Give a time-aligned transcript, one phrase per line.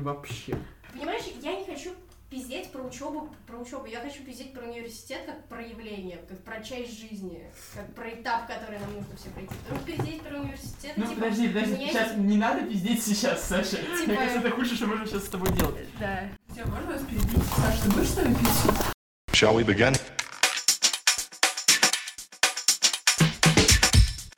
[0.00, 0.56] Вообще.
[0.92, 1.90] Понимаешь, я не хочу
[2.30, 3.86] пиздеть про учебу, про учебу.
[3.86, 8.46] Я хочу пиздеть про университет как про явление, как про часть жизни, как про этап,
[8.48, 9.54] который нам нужно все пройти.
[9.64, 13.44] Потому что пиздеть про университет, Ну, типа, подожди, подожди, меня сейчас не надо пиздеть сейчас,
[13.48, 13.76] Саша.
[13.76, 15.76] Типа- Мне кажется, это худшее, что можем сейчас с тобой делать.
[16.00, 16.28] Да.
[16.52, 17.44] Тебя можно вас перебить?
[17.56, 18.92] Саш, ты будешь с нами пить?
[19.32, 19.96] Shall we begin?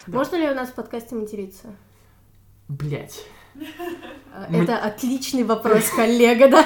[0.06, 1.74] Можно ли у нас в подкасте материться?
[2.68, 3.24] Блять.
[4.48, 6.64] Мы- Это отличный вопрос, коллега, да?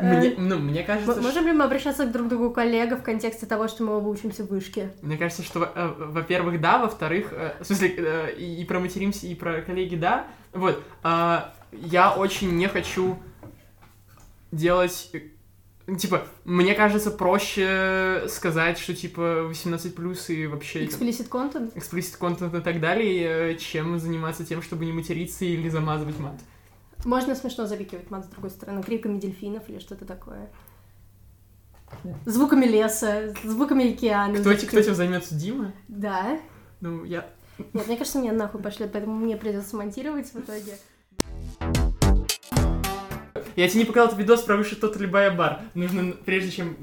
[0.00, 1.22] Мне, ну, мне кажется, М- что...
[1.28, 4.44] Можем ли мы обращаться к друг другу коллега в контексте того, что мы оба учимся
[4.44, 4.90] в вышке?
[5.02, 9.26] Мне кажется, что, э, во-первых, да, во-вторых, э, в смысле, э, и и про материмся,
[9.26, 10.26] и про коллеги, да.
[10.52, 13.18] Вот, а, я очень не хочу
[14.52, 15.10] делать...
[15.90, 20.84] ну, Типа, мне кажется, проще сказать, что, типа, 18 плюс и вообще...
[20.84, 21.74] Explicit content?
[21.74, 26.40] explicit контент и так далее, э, чем заниматься тем, чтобы не материться или замазывать мат.
[27.04, 30.50] Можно смешно запикивать мат с другой стороны, криками дельфинов или что-то такое.
[32.24, 34.38] Звуками леса, звуками океана.
[34.38, 35.72] Кто, эти- кто запикивать- этим займется, Дима?
[35.88, 36.38] Да.
[36.80, 37.28] Ну, я...
[37.72, 40.78] Нет, мне кажется, меня нахуй пошлет, поэтому мне придется монтировать в итоге.
[43.60, 45.60] Я тебе не показал этот видос про выше тот любая бар.
[45.74, 46.78] Нужно, прежде чем...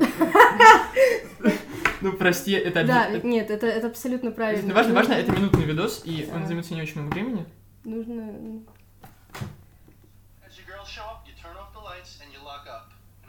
[2.02, 2.84] Ну, прости, это...
[2.84, 4.68] Да, нет, это, это абсолютно правильно.
[4.68, 6.46] это Важно, важно, это минутный видос, и он Да.
[6.46, 7.46] займет не очень много времени.
[7.84, 8.22] Нужно...
[8.22, 8.64] And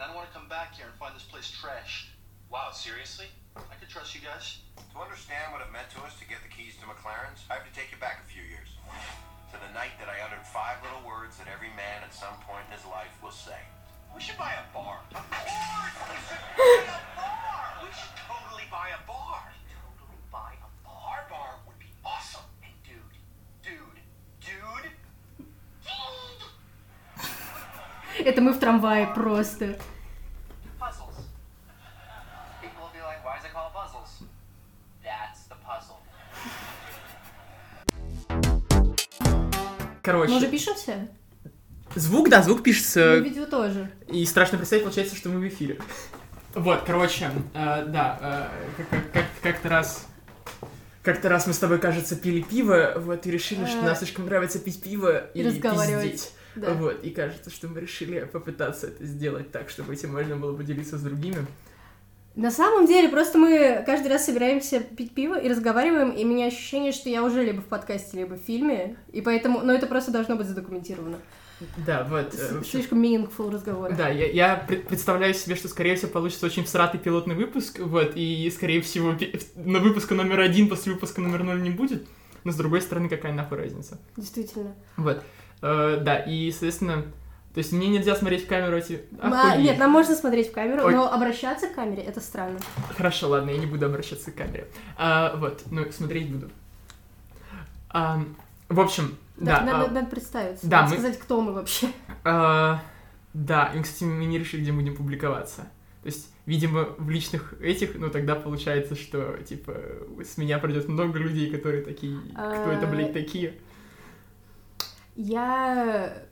[0.03, 2.13] I don't want to come back here and find this place trashed.
[2.51, 3.27] Wow, seriously?
[3.57, 4.59] I could trust you guys.
[4.93, 7.65] To understand what it meant to us to get the keys to McLaren's, I have
[7.65, 8.69] to take you back a few years.
[9.52, 12.66] To the night that I uttered five little words that every man at some point
[12.68, 13.62] in his life will say.
[14.16, 15.02] We should buy a bar.
[15.14, 15.54] Of course!
[16.10, 17.66] We should buy a bar!
[17.82, 19.42] We should totally buy a bar!
[19.70, 21.02] Totally buy a bar?
[21.14, 22.46] Our bar would be awesome.
[22.66, 23.18] And dude,
[23.62, 24.02] dude,
[24.42, 24.90] dude,
[25.86, 26.52] dude!
[28.26, 29.78] Это мы в трамвае просто.
[40.09, 41.07] Короче, Мы уже пишемся?
[41.95, 43.91] звук, да, звук Ну, пишется, видео тоже.
[44.11, 45.79] и страшно представить, получается, что мы в эфире.
[46.55, 50.07] Вот, короче, э, да, э, как- как- как- как-то раз...
[51.03, 53.83] Как-то раз мы с тобой, кажется, пили пиво, вот, и решили, что А.
[53.83, 56.05] нам слишком нравится пить пиво и, И разговаривать.
[56.13, 56.33] пиздеть.
[56.55, 56.73] Да.
[56.73, 60.97] Вот, и кажется, что мы решили попытаться это сделать так, чтобы этим можно было поделиться
[60.97, 61.47] с другими.
[62.39, 66.47] На самом деле, просто мы каждый раз собираемся пить пиво и разговариваем, и у меня
[66.47, 69.61] ощущение, что я уже либо в подкасте, либо в фильме, и поэтому...
[69.63, 71.17] Но это просто должно быть задокументировано.
[71.85, 72.33] Да, вот.
[72.35, 73.93] э, С- в общем, Слишком meaningful разговор.
[73.93, 78.13] Да, я, я пред- представляю себе, что, скорее всего, получится очень всратый пилотный выпуск, вот,
[78.15, 79.15] и, скорее всего,
[79.57, 82.07] на выпуска номер один после выпуска номер ноль не будет,
[82.45, 83.99] но, с другой стороны, какая нахуй разница?
[84.17, 84.77] Действительно.
[84.97, 85.25] Вот,
[85.61, 87.05] Э, да, и, соответственно,
[87.55, 89.01] то есть мне нельзя смотреть в камеру эти...
[89.21, 89.65] Охуеть.
[89.65, 90.93] Нет, нам можно смотреть в камеру, Ой.
[90.95, 92.59] но обращаться к камере это странно.
[92.97, 94.69] Хорошо, ладно, я не буду обращаться к камере.
[94.97, 96.51] А, вот, ну, смотреть буду.
[97.91, 98.23] А,
[98.69, 99.65] в общем, Да, да.
[99.65, 101.89] надо, а, надо представиться, да, надо мы- сказать, кто мы вообще.
[102.25, 102.83] А,
[103.33, 105.63] да, и, кстати, мы не решили, где будем публиковаться.
[106.03, 109.75] То есть, видимо, в личных этих, ну, тогда получается, что, типа,
[110.23, 113.55] с меня придет много людей, которые такие, кто это, А, блядь, такие?
[115.17, 116.23] Я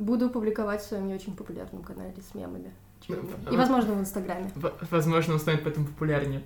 [0.00, 2.72] буду публиковать в своем не очень популярном канале с мемами.
[3.08, 3.16] Ну,
[3.50, 4.50] И, возможно, в Инстаграме.
[4.90, 6.42] Возможно, он станет поэтому популярнее.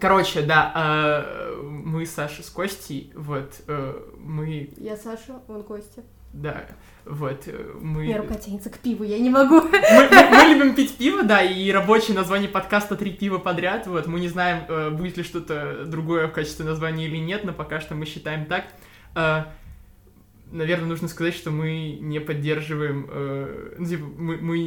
[0.00, 6.00] Короче, да, а, мы с Сашей с Костей, вот, э, мы, Я Саша, он Костя.
[6.32, 6.64] да,
[7.04, 8.04] вот, э, мы...
[8.04, 9.60] Моя рука тянется к пиву, я не могу.
[9.60, 13.86] мы, мы- мы любим пить пиво, да, и рабочее название подкаста «Три пива подряд».
[13.86, 17.52] Вот, мы не знаем, э, будет ли что-то другое в качестве названия или нет, но
[17.52, 18.64] пока что мы считаем так.
[20.52, 24.58] Наверное, нужно сказать, что мы не поддерживаем, э, ну, типа, мы, мы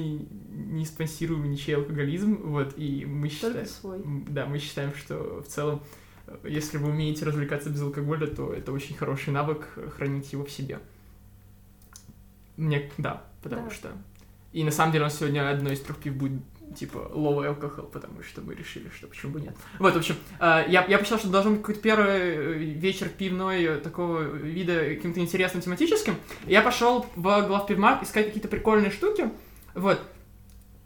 [0.50, 3.66] не спонсируем ничей алкоголизм, вот, и мы считаем...
[3.68, 4.02] Свой.
[4.04, 5.84] Да, мы считаем, что в целом,
[6.26, 10.44] э, если вы умеете развлекаться без алкоголя, то это очень хороший навык э, хранить его
[10.44, 10.80] в себе.
[12.58, 13.74] Мне, да, потому Да.
[13.74, 13.92] что...
[14.54, 16.42] И на самом деле нас сегодня одно из трех пив будет
[16.78, 19.56] типа low alcohol, потому что мы решили, что почему бы нет.
[19.80, 23.64] Вот, в общем, э, я, я посчитал, что должен быть какой-то первый э, вечер пивной
[23.64, 26.16] э, такого вида каким-то интересным, тематическим.
[26.46, 29.30] Я пошел в главпивмаг искать какие-то прикольные штуки.
[29.74, 30.00] Вот.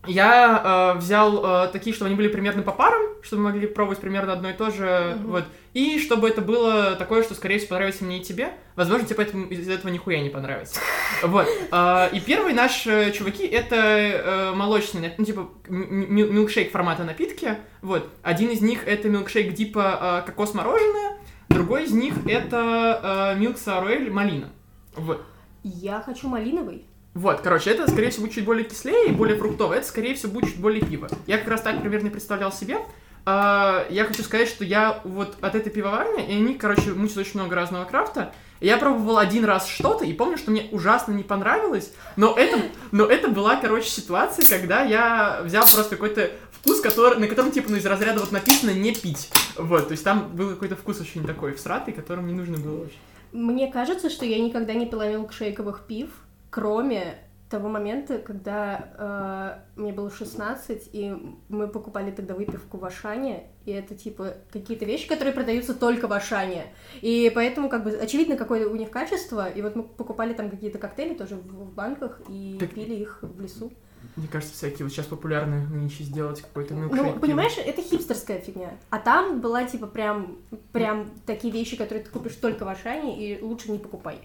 [0.08, 4.00] Я э, взял э, такие, чтобы они были примерно по парам, чтобы мы могли пробовать
[4.00, 5.28] примерно одно и то же, Мгм.
[5.28, 5.44] вот.
[5.74, 8.52] И чтобы это было такое, что, скорее всего, понравится мне и тебе.
[8.75, 10.80] Возможно, тебе поэтому из этого нихуя не понравится.
[11.24, 11.48] Вот.
[11.72, 17.58] Э, и первый наш э, чуваки это э, молочный, нап- ну, типа, милкшейк формата напитки.
[17.82, 18.10] Вот.
[18.24, 21.18] Один из них это милкшейк типа э, кокос-мороженое,
[21.50, 24.50] другой из них это э, милк сауруэль малина.
[24.96, 25.24] Вот.
[25.64, 26.86] Я хочу малиновый.
[27.14, 29.80] Вот, короче, это, скорее всего, будет чуть более кислее и более фруктовое.
[29.80, 31.10] Это, скорее всего, будет чуть более пиво.
[31.26, 32.78] Я как раз так примерно представлял себе.
[33.26, 37.40] А, я хочу сказать, что я вот от этой пивоварни, и они, короче, мутят очень
[37.40, 38.34] много разного крафта.
[38.62, 42.62] Я пробовал один раз что-то, и помню, что мне ужасно не понравилось, но это,
[42.92, 47.72] но это была, короче, ситуация, когда я взял просто какой-то вкус, который, на котором, типа,
[47.72, 49.32] ну, из разряда вот написано «не пить».
[49.56, 52.98] Вот, то есть там был какой-то вкус очень такой всратый, которым не нужно было вообще.
[53.32, 56.10] Мне кажется, что я никогда не пила милкшейковых пив,
[56.50, 61.16] кроме того момента, когда э, мне было 16, и
[61.50, 66.13] мы покупали тогда выпивку в Ашане, и это, типа, какие-то вещи, которые продаются только в
[66.13, 66.66] Ашане.
[67.01, 70.78] И поэтому, как бы, очевидно, какое у них качество, и вот мы покупали там какие-то
[70.78, 73.72] коктейли тоже в, в банках и Так- пили их в лесу.
[74.16, 77.19] Мне кажется, всякие вот сейчас популярны нынче сделать какой-то Ну, милкшейк.
[77.19, 78.72] понимаешь, это хипстерская фигня.
[78.90, 80.38] А там была, типа, прям,
[80.72, 84.19] прям такие вещи, которые ты купишь только в Ашане, и лучше не покупай.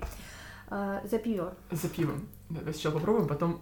[0.76, 1.55] А, за пиво.
[1.71, 2.26] За пивом.
[2.50, 3.61] Давай сначала попробуем, потом...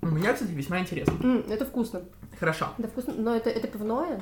[0.00, 1.12] У меня, кстати, весьма интересно.
[1.22, 2.00] М, это вкусно.
[2.38, 2.68] Хорошо.
[2.78, 4.18] Это вкусно, но это, это пивное,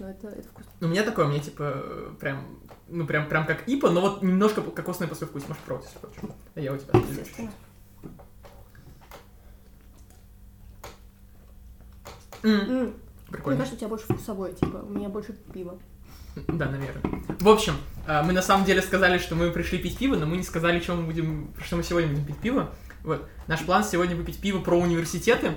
[0.00, 0.72] но это, это вкусно.
[0.80, 2.58] У меня такое, у меня типа прям,
[2.88, 5.46] ну прям, прям как ипа, но вот немножко кокосное послевкусие.
[5.50, 6.36] Можешь пробовать, если хочешь.
[6.56, 7.20] А я у тебя отделю чуть-чуть.
[7.28, 7.52] Естественно.
[12.42, 12.92] М, М, Мне
[13.30, 13.58] Прикольно.
[13.58, 15.78] кажется, у тебя больше вкусовое, типа, у меня больше пива.
[16.48, 17.22] Да, наверное.
[17.40, 17.74] В общем,
[18.06, 20.80] э, мы на самом деле сказали, что мы пришли пить пиво, но мы не сказали,
[20.80, 22.70] что мы будем, что мы сегодня будем пить пиво.
[23.02, 23.28] Вот.
[23.46, 25.52] Наш план сегодня выпить пиво про университеты.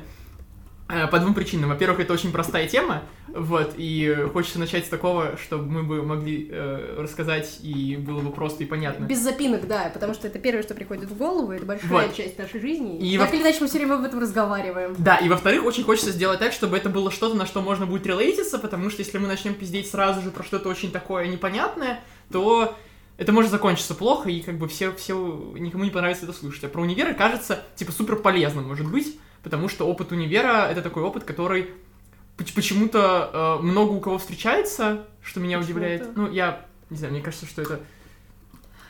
[0.94, 1.70] Э, По двум причинам.
[1.70, 6.48] Во-первых, это очень простая тема, вот, и хочется начать с такого, чтобы мы бы могли
[6.52, 9.06] э, рассказать, и было бы просто и понятно.
[9.06, 12.16] Без запинок, да, потому что это первое, что приходит в голову, это большая Вот.
[12.16, 13.00] часть нашей жизни.
[13.00, 14.96] И так во- или иначе, мы все время об этом разговариваем.
[14.98, 18.06] Да, и во-вторых, очень хочется сделать так, чтобы это было что-то, на что можно будет
[18.06, 22.02] релейтиться, потому что если мы начнем пиздеть сразу же про что-то очень такое непонятное,
[22.32, 22.76] то
[23.18, 25.16] это может закончиться плохо, и как бы все, все,
[25.56, 26.64] никому не понравится это слушать.
[26.64, 31.04] А про универы кажется, типа, супер полезным, может быть, потому что опыт универа— это такой
[31.04, 31.70] опыт, который
[32.38, 36.16] поч- почему-то э, много у кого встречается, что меня удивляет.
[36.16, 37.80] Ну, я не знаю, мне кажется, что это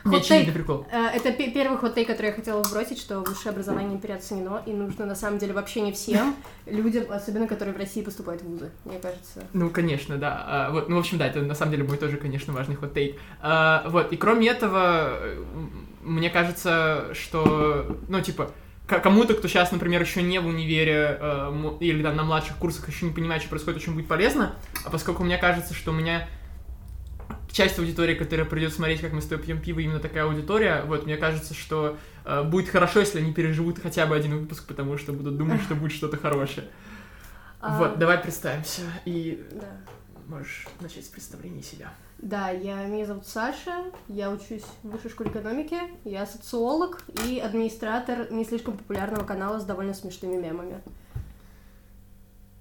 [0.05, 0.53] очевидный take.
[0.53, 0.85] прикол.
[0.91, 5.05] Э, Это пе- первый ход который я хотела вбросить, что высшее образование переоценено, и нужно
[5.05, 6.35] на самом деле вообще не всем
[6.65, 9.43] людям, особенно которые в России поступают в вузы, мне кажется.
[9.53, 10.43] Ну, конечно, да.
[10.45, 13.17] А, вот, ну, в общем, да, это на самом деле мой тоже, конечно, важный хот-тейк.
[13.41, 15.19] А, вот, и кроме этого,
[16.01, 18.51] мне кажется, что, ну, типа,
[18.87, 23.05] кому-то, кто сейчас, например, еще не в универе э, или там на младших курсах еще
[23.05, 26.27] не понимает, что происходит, очень будет полезно, а поскольку мне кажется, что у меня
[27.53, 31.05] часть аудитории, которая придет смотреть, как мы с тобой пьем пиво, именно такая аудитория, вот,
[31.05, 35.13] мне кажется, что э, будет хорошо, если они переживут хотя бы один выпуск, потому что
[35.13, 36.67] будут думать, что будет что-то хорошее.
[37.61, 39.77] А, Вот, давай представимся, и Да.
[40.27, 41.93] можешь начать с представления себя.
[42.17, 48.31] Да, я, меня зовут Саша, я учусь в высшей школе экономики, я социолог и администратор
[48.31, 50.81] не слишком популярного канала с довольно смешными мемами.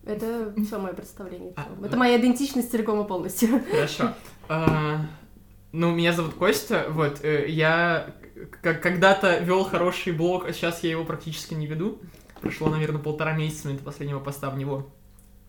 [0.04, 1.52] Это все мое представление.
[1.56, 1.80] А, целом.
[1.80, 1.86] да.
[1.86, 3.62] Это моя идентичность целиком и полностью.
[3.70, 4.14] Хорошо.
[4.52, 5.06] А,
[5.72, 8.14] Ну, меня зовут Костя, вот, э, я
[8.60, 12.02] когда-то вел хороший блог, а сейчас я его практически не веду.
[12.42, 14.86] Прошло, наверное, полтора месяца момента последнего поста в него.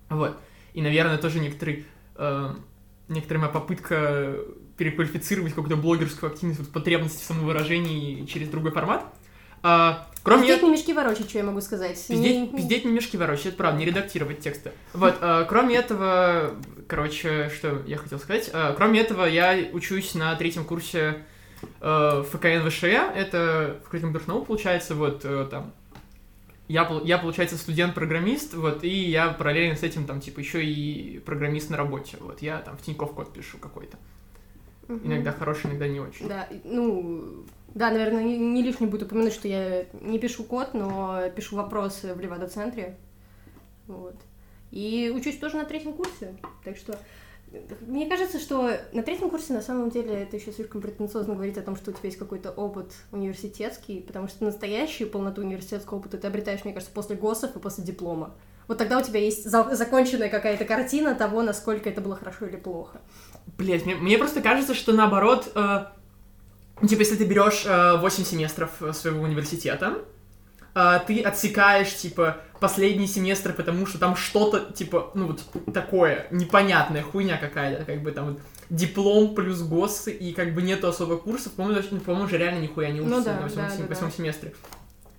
[0.07, 0.37] Вот.
[0.73, 1.85] И, наверное, тоже некоторый,
[2.15, 2.55] э,
[3.09, 4.37] некоторая моя попытка
[4.77, 9.03] переквалифицировать какую-то блогерскую активность, вот, потребности в самовыражении через другой формат.
[9.63, 11.95] А, кроме Пиздеть не мешки ворочать, что я могу сказать.
[12.07, 14.71] Пиздеть, Не- пиздеть не мешки ворочать, это правда, не редактировать тексты.
[14.93, 16.55] Вот, э, кроме этого,
[16.87, 21.23] короче, что я хотел сказать, э, кроме этого, я учусь на третьем курсе
[21.81, 25.71] э, ФКН ВШЭ, это в наук, получается, вот, э, там,
[26.67, 31.69] я, я, получается, студент-программист, вот, и я параллельно с этим, там, типа, еще и программист
[31.69, 33.97] на работе, вот, я там в Тинькофф код пишу какой-то.
[34.87, 35.01] Мгм.
[35.05, 36.27] Иногда хороший, иногда не очень.
[36.27, 41.55] Да, ну, да, наверное, не, лишним будет упомянуть, что я не пишу код, но пишу
[41.55, 42.97] вопросы в Левада-центре.
[43.87, 44.15] Вот.
[44.71, 46.35] И учусь тоже на третьем курсе.
[46.63, 46.97] Так что
[47.81, 51.61] мне кажется, что на третьем курсе на самом деле это еще слишком претенциозно говорить о
[51.61, 56.27] том, что у тебя есть какой-то опыт университетский, потому что настоящую полноту университетского опыта ты
[56.27, 58.33] обретаешь, мне кажется, после ГОСов и после диплома.
[58.67, 62.55] Вот тогда у тебя есть за- законченная какая-то картина того, насколько это было хорошо или
[62.55, 63.01] плохо.
[63.57, 65.85] Блять, мне, мне просто кажется, что наоборот, э,
[66.87, 69.99] типа, если ты берешь э, 8 семестров э, своего университета,
[70.75, 77.03] э, ты отсекаешь, типа, последний семестр, потому что там что-то, типа, ну вот такое, непонятная
[77.03, 81.53] хуйня какая-то, как бы там вот диплом плюс ГОС, и как бы нету особо курсов,
[81.53, 84.11] по-моему, даже- по-моему, же реально нихуя не Ну учишься да, на восьмом, да, да, да.
[84.11, 84.53] семестре.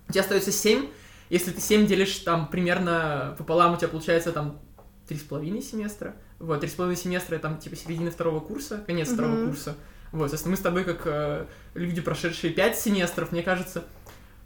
[0.09, 0.87] У тебя остается 7,
[1.29, 4.59] если ты 7 делишь там примерно пополам, у тебя получается там
[5.07, 6.15] три с половиной семестра.
[6.39, 9.47] Вот, три с половиной семестра, там, типа, середина второго курса, конец второго Мгм.
[9.49, 9.75] курса.
[10.15, 13.83] Вот, если мы с тобой, как э, люди, прошедшие пять семестров, мне кажется,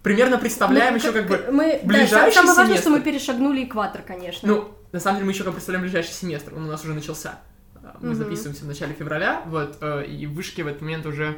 [0.01, 2.81] примерно представляем Ну, еще как бы мы, да, ближайший самое важное, семестр.
[2.81, 4.47] что мы перешагнули экватор, конечно.
[4.47, 7.39] Ну, на самом деле мы еще как представляем ближайший семестр, он у нас уже начался.
[7.75, 8.15] А, Мы Мгм.
[8.17, 11.37] записываемся в начале февраля, вот, э, и в вышке в этот момент уже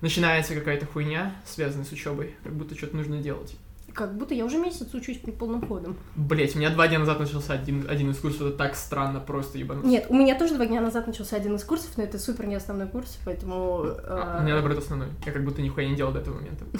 [0.00, 3.54] начинается какая-то хуйня, связанная с учебой, как будто что-то нужно делать.
[3.94, 5.96] Как будто я уже месяц учусь полным ходом.
[6.14, 9.58] Блять, у меня два дня назад начался один, один из курсов, это так странно, просто
[9.58, 9.90] ебануться.
[9.90, 12.54] Нет, у меня тоже два дня назад начался один из курсов, но это супер не
[12.54, 13.82] основной курс, поэтому...
[13.84, 15.08] А, э, у меня, наоборот, основной.
[15.24, 16.64] Я как будто нихуя не делал до этого момента.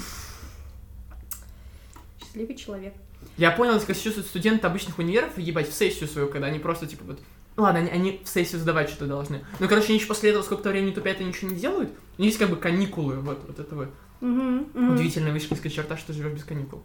[2.19, 2.93] Счастливый человек.
[3.37, 7.03] Я понял, как чувствуют студенты обычных универов, ебать, в сессию свою, когда они просто, типа,
[7.05, 7.19] вот...
[7.57, 9.43] Ладно, они, они в сессию сдавать что-то должны.
[9.59, 11.89] Ну, короче, они еще после этого сколько-то времени тупят и ничего не делают.
[12.17, 13.89] У них есть как бы каникулы, вот, вот это вот.
[14.21, 14.93] Мгм, мгм.
[14.93, 16.83] Удивительная вышкинская черта, что живешь без каникул.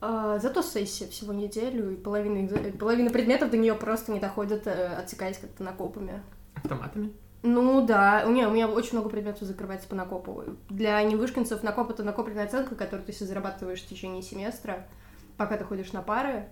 [0.00, 4.66] А, зато сессия всего неделю, и половина, экза- половина предметов до нее просто не доходят,
[4.66, 6.22] э, отсекаясь как-то накопами.
[6.54, 7.12] Автоматами.
[7.42, 10.42] Ну да, у меня, у меня очень много предметов закрывается по накопу.
[10.68, 14.86] Для невышкинцев накоп это накопленная оценка, которую ты себе зарабатываешь в течение семестра,
[15.36, 16.48] пока ты ходишь на пары.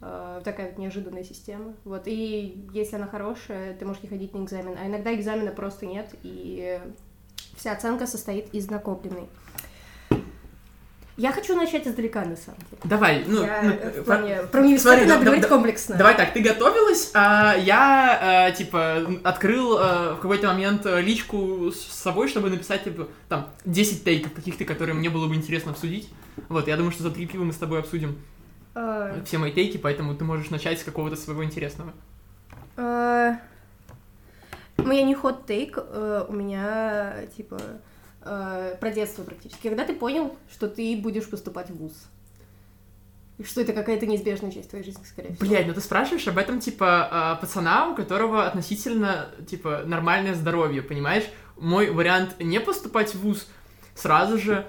[0.00, 1.74] Э, Такая вот неожиданная система.
[1.84, 2.02] Вот.
[2.06, 4.76] И если она хорошая, ты можешь не ходить на экзамен.
[4.80, 6.80] А иногда экзамена просто нет, и
[7.56, 9.28] вся оценка состоит из накопленной.
[11.20, 12.80] Я хочу начать издалека, на самом деле.
[12.84, 13.44] Давай, ну...
[13.44, 15.96] Я, ну, в плане, про университет смотри, надо да- говорить да- комплексно.
[15.96, 21.72] Давай так, ты готовилась, а я, э, типа, открыл э, в какой-то момент э, личку
[21.72, 26.08] с собой, чтобы написать, типа, там, 10 тейков каких-то, которые мне было бы интересно обсудить.
[26.48, 28.16] Вот, я думаю, что за три пива мы с тобой обсудим
[28.74, 31.92] Э, все мои тейки, поэтому ты можешь начать с какого-то своего интересного.
[32.78, 33.34] Э,
[34.78, 37.60] У меня не хот тейк, у меня типа
[38.22, 39.68] э, про детство практически.
[39.68, 41.92] Когда ты понял, что ты будешь поступать в ВУЗ?
[43.42, 45.48] Что это какая-то неизбежная часть твоей жизни, скорее всего.
[45.48, 50.82] Блядь, ну ты спрашиваешь об этом, типа, а, пацана, у которого относительно, типа, нормальное здоровье,
[50.82, 51.24] понимаешь?
[51.56, 53.48] Мой вариант не поступать в ВУЗ
[53.94, 54.66] сразу же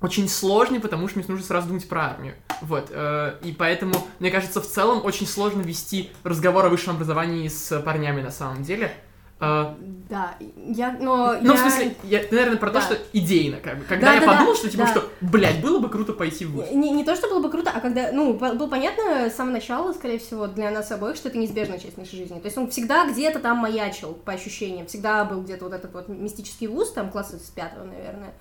[0.00, 2.34] очень сложный, потому что мне нужно сразу думать про армию.
[2.62, 2.88] Вот.
[2.90, 7.78] э, И поэтому, мне кажется, в целом очень сложно вести разговор о высшем образовании с
[7.82, 8.92] парнями на самом деле.
[9.40, 9.74] Э,
[10.10, 11.54] Да, я, но Ну, я...
[11.54, 12.80] в смысле, я, наверное, про то, Да.
[12.82, 13.84] что идейно, как бы.
[13.84, 14.90] Когда Да, я да, да, подумал, что, типа, да.
[14.90, 16.70] что, блядь, было бы круто пойти в ВУЗ.
[16.72, 19.92] Не, не то, что было бы круто, а когда, ну, было понятно с самого начала,
[19.92, 22.38] скорее всего, для нас обоих, что это неизбежная часть нашей жизни.
[22.40, 24.86] То есть он всегда где-то там маячил, по ощущениям.
[24.86, 28.34] Всегда был где-то вот этот вот мистический вуз, там, класса с пятого, наверное,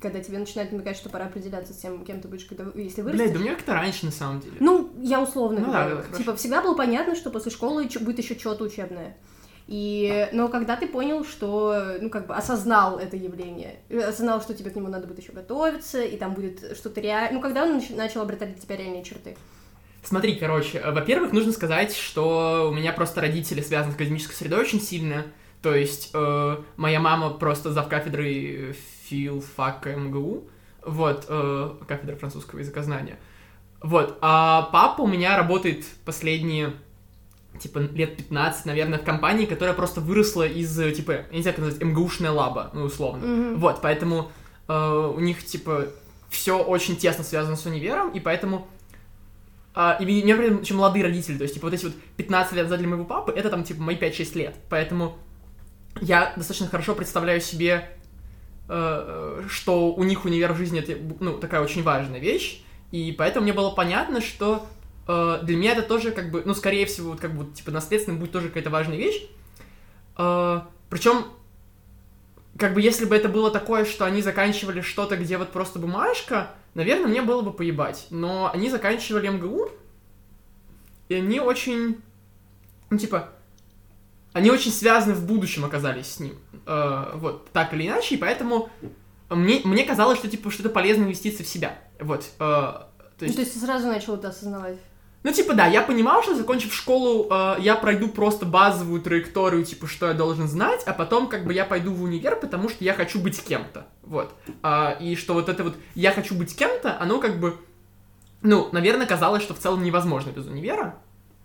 [0.00, 3.22] когда тебе начинает намекать, что пора определяться с тем, кем ты будешь, когда, если вырастешь.
[3.24, 4.56] Блядь, да у меня как-то раньше, на самом деле.
[4.60, 5.96] Ну, я условно Ну да, говорю.
[5.96, 6.18] да, хорошо.
[6.18, 9.16] типа, всегда было понятно, что после школы будет еще что-то учебное.
[9.66, 14.54] И, но когда ты понял, что, ну, как бы осознал это явление, э, осознал, что
[14.54, 17.36] тебе к нему надо будет еще готовиться, и там будет что-то реально...
[17.36, 19.36] Ну, когда он нач- начал обретать для тебя реальные черты?
[20.04, 24.60] Смотри, короче, э, во-первых, нужно сказать, что у меня просто родители связаны с академической средой
[24.60, 25.24] очень сильно.
[25.62, 28.76] То есть э, моя мама просто зав кафедрой
[29.08, 30.48] филфака МГУ,
[30.84, 33.18] вот, э, кафедра французского языкознания.
[33.82, 36.72] Вот, а папа у меня работает последние,
[37.58, 41.56] типа, лет 15, наверное, в компании, которая просто выросла из, э, типа, я не знаю,
[41.56, 43.26] как назвать, МГУшная лаба, ну, условно.
[43.26, 43.60] Мгм.
[43.60, 44.30] Вот, поэтому
[44.68, 45.86] э, у них, типа,
[46.28, 48.66] все очень тесно связано с универом, и поэтому
[49.78, 51.94] а, и у меня, при этом, еще молодые родители, то есть, типа, вот эти вот
[52.16, 54.56] 15 лет назад для моего папы, это там, типа, мои 5-6 лет.
[54.70, 55.18] Поэтому
[56.00, 57.86] я достаточно хорошо представляю себе,
[58.70, 63.44] э, что у них универ в жизни это, ну, такая очень важная вещь, и поэтому
[63.44, 64.66] мне было понятно, что
[65.08, 68.18] э, для меня это тоже, как бы, ну, скорее всего, вот, как бы, типа, наследственно
[68.18, 69.26] будет тоже какая-то важная вещь.
[70.14, 71.26] причем,
[72.58, 76.52] как бы, если бы это было такое, что они заканчивали что-то, где вот просто бумажка,
[76.74, 78.06] наверное, мне было бы поебать.
[78.10, 79.70] Но они заканчивали МГУ,
[81.08, 82.00] и они очень,
[82.90, 83.30] ну, типа,
[84.32, 86.38] они очень связаны в будущем оказались с ним.
[86.66, 88.68] Э, вот, так или иначе, и поэтому
[89.30, 91.78] мне, мне казалось, что, типа, что это полезная инвестиция в себя.
[92.00, 92.86] Вот, э, то
[93.20, 93.36] Ну, есть...
[93.36, 94.78] то есть ты сразу начал это осознавать.
[95.26, 99.88] Ну, типа, да, я понимал, что, закончив школу, э, я пройду просто базовую траекторию, типа,
[99.88, 102.94] что я должен знать, а потом, как бы, я пойду в универ, потому что я
[102.94, 104.32] хочу быть кем-то, вот.
[104.62, 107.56] А, и что вот это вот «я хочу быть кем-то», оно, как бы,
[108.42, 110.94] ну, наверное, казалось, что в целом невозможно без универа.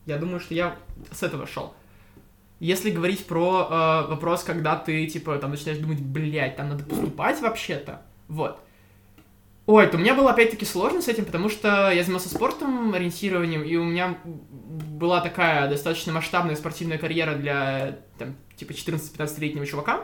[0.05, 0.75] Я думаю, что я
[1.11, 1.73] с этого шел.
[2.59, 7.41] Если говорить про э, вопрос, когда ты, типа, там, начинаешь думать, блядь, там надо поступать
[7.41, 8.59] вообще-то, вот.
[9.71, 13.63] Ой, то у меня было опять-таки сложно с этим, потому что я занимался спортом, ориентированием,
[13.63, 20.01] и у меня была такая достаточно масштабная спортивная карьера для, там, типа, 14-15-летнего чувака.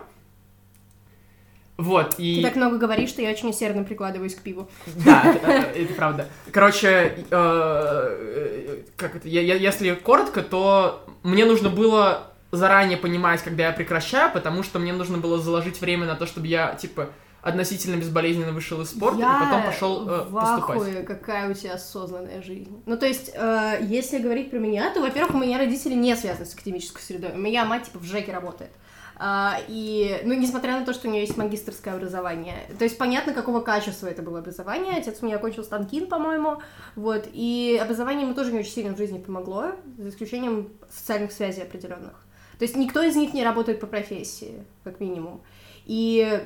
[1.76, 2.38] Вот, и...
[2.38, 4.70] Ты так много говоришь, что я очень усердно прикладываюсь к пиву.
[5.04, 5.36] Да,
[5.76, 6.30] это, правда.
[6.54, 14.32] Короче, э, как это, если коротко, то мне нужно было заранее понимать, когда я прекращаю,
[14.32, 17.10] потому что мне нужно было заложить время на то, чтобы я, типа,
[17.48, 20.78] относительно безболезненно вышел из спорта Я и потом пошел э, в поступать.
[20.78, 22.82] ахуе, какая у тебя осознанная жизнь.
[22.86, 26.46] Ну, то есть, э, если говорить про меня, то, во-первых, у меня родители не связаны
[26.46, 27.32] с академической средой.
[27.34, 28.72] У меня мать, типа, в ЖЭКе работает.
[29.20, 32.70] А, и, ну, несмотря на то, что у нее есть магистрское образование.
[32.78, 34.98] То есть, понятно, какого качества это было образование.
[34.98, 36.62] Отец у меня окончил Станкин, по-моему.
[36.96, 37.28] Вот.
[37.32, 42.26] И образование ему тоже не очень сильно в жизни помогло, за исключением социальных связей определенных.
[42.60, 45.42] То есть, никто из них не работает по профессии, как минимум.
[45.86, 46.44] И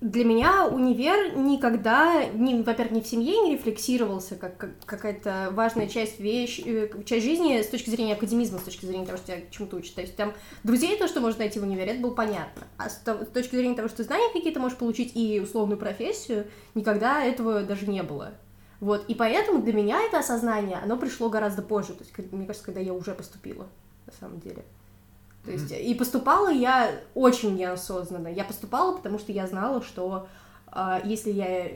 [0.00, 5.88] для меня универ никогда, ни, во-первых, ни в семье не рефлексировался как, как какая-то важная
[5.88, 9.40] часть вещь, э, часть жизни с точки зрения академизма, с точки зрения того, что тебя
[9.50, 9.94] чему-то учат.
[9.94, 10.34] То есть там
[10.64, 12.66] друзей, то, что можно найти в универе, это было понятно.
[12.76, 17.24] А с, с точки зрения того, что знания какие-то можешь получить и условную профессию, никогда
[17.24, 18.34] этого даже не было.
[18.80, 22.66] Вот, и поэтому для меня это осознание, оно пришло гораздо позже, то есть, мне кажется,
[22.66, 23.66] когда я уже поступила,
[24.04, 24.62] на самом деле.
[25.46, 28.26] То есть, и поступала я очень неосознанно.
[28.26, 30.26] Я поступала, потому что я знала, что
[30.66, 31.70] а, если я...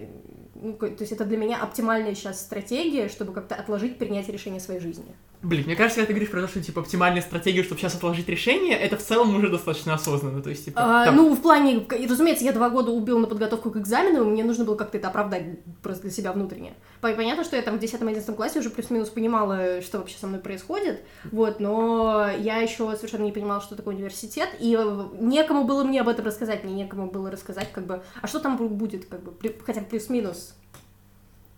[0.54, 4.80] ну, то есть это для меня оптимальная сейчас стратегия, чтобы как-то отложить принятие решения своей
[4.80, 5.14] жизни.
[5.42, 8.28] Блин, мне кажется, когда ты говоришь про то, что, типа, оптимальная стратегия, чтобы сейчас отложить
[8.28, 11.86] решение, это в целом уже достаточно осознанно, то есть, типа, А, там- ну, в плане,
[12.08, 15.08] разумеется, я два года убил на подготовку к экзамену, и мне нужно было как-то это
[15.08, 15.44] оправдать
[15.82, 16.74] просто для себя внутренне.
[17.00, 20.40] По- Понятно, что я там в 10-11 классе уже плюс-минус понимала, что вообще со мной
[20.40, 21.00] происходит,
[21.32, 26.02] вот, но я еще совершенно не понимала, что такое университет, и э, некому было мне
[26.02, 29.22] об этом рассказать, мне некому было рассказать, как бы, а что там бу- будет, как
[29.22, 29.32] бы,
[29.64, 30.39] хотя плюс-минус.
[30.40, 30.54] Есть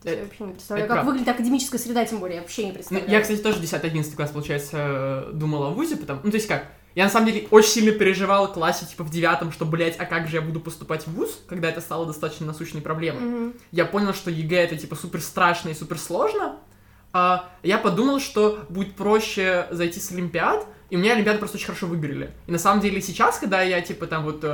[0.05, 1.11] Я Э, вообще не представляю, это как правда.
[1.13, 3.11] выглядит академическая среда, тем более, я вообще не Ну, представляю.
[3.11, 6.21] я, кстати, тоже 10-11 класс, получается, э, думал о ВУЗе, потому...
[6.25, 9.11] Ну, то есть как, я на самом деле очень сильно переживал в классе, типа, в
[9.11, 12.47] девятом, что, блядь, а как же я буду поступать в ВУЗ, когда это стало достаточно
[12.47, 13.23] насущной проблемой.
[13.23, 13.55] Мгм.
[13.71, 16.57] Я понял, что ЕГЭ это, типа, супер страшно и супер сложно.
[17.15, 21.67] А я подумал, что будет проще зайти с Олимпиад, и у меня Олимпиады просто очень
[21.67, 22.33] хорошо выиграли.
[22.47, 24.45] И на самом деле сейчас, когда я, типа, там вот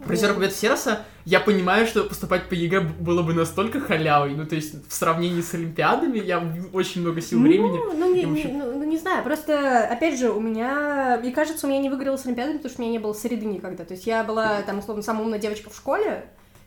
[0.00, 4.34] э, призер победы Всероса, я понимаю, что поступать по ЕГЭ было бы настолько халявой.
[4.34, 6.42] Ну, то есть, в сравнении с Олимпиадами я
[6.72, 7.78] очень много сил времени.
[7.78, 11.18] Ну, ну, не, и, в не- ну, ну, не знаю, просто, опять же, у меня,
[11.20, 13.46] мне кажется, у меня не выиграла с Олимпиадами, потому что у меня не было среды
[13.46, 13.84] никогда.
[13.84, 16.24] То есть я была, там, условно, самая умная девочка в школе,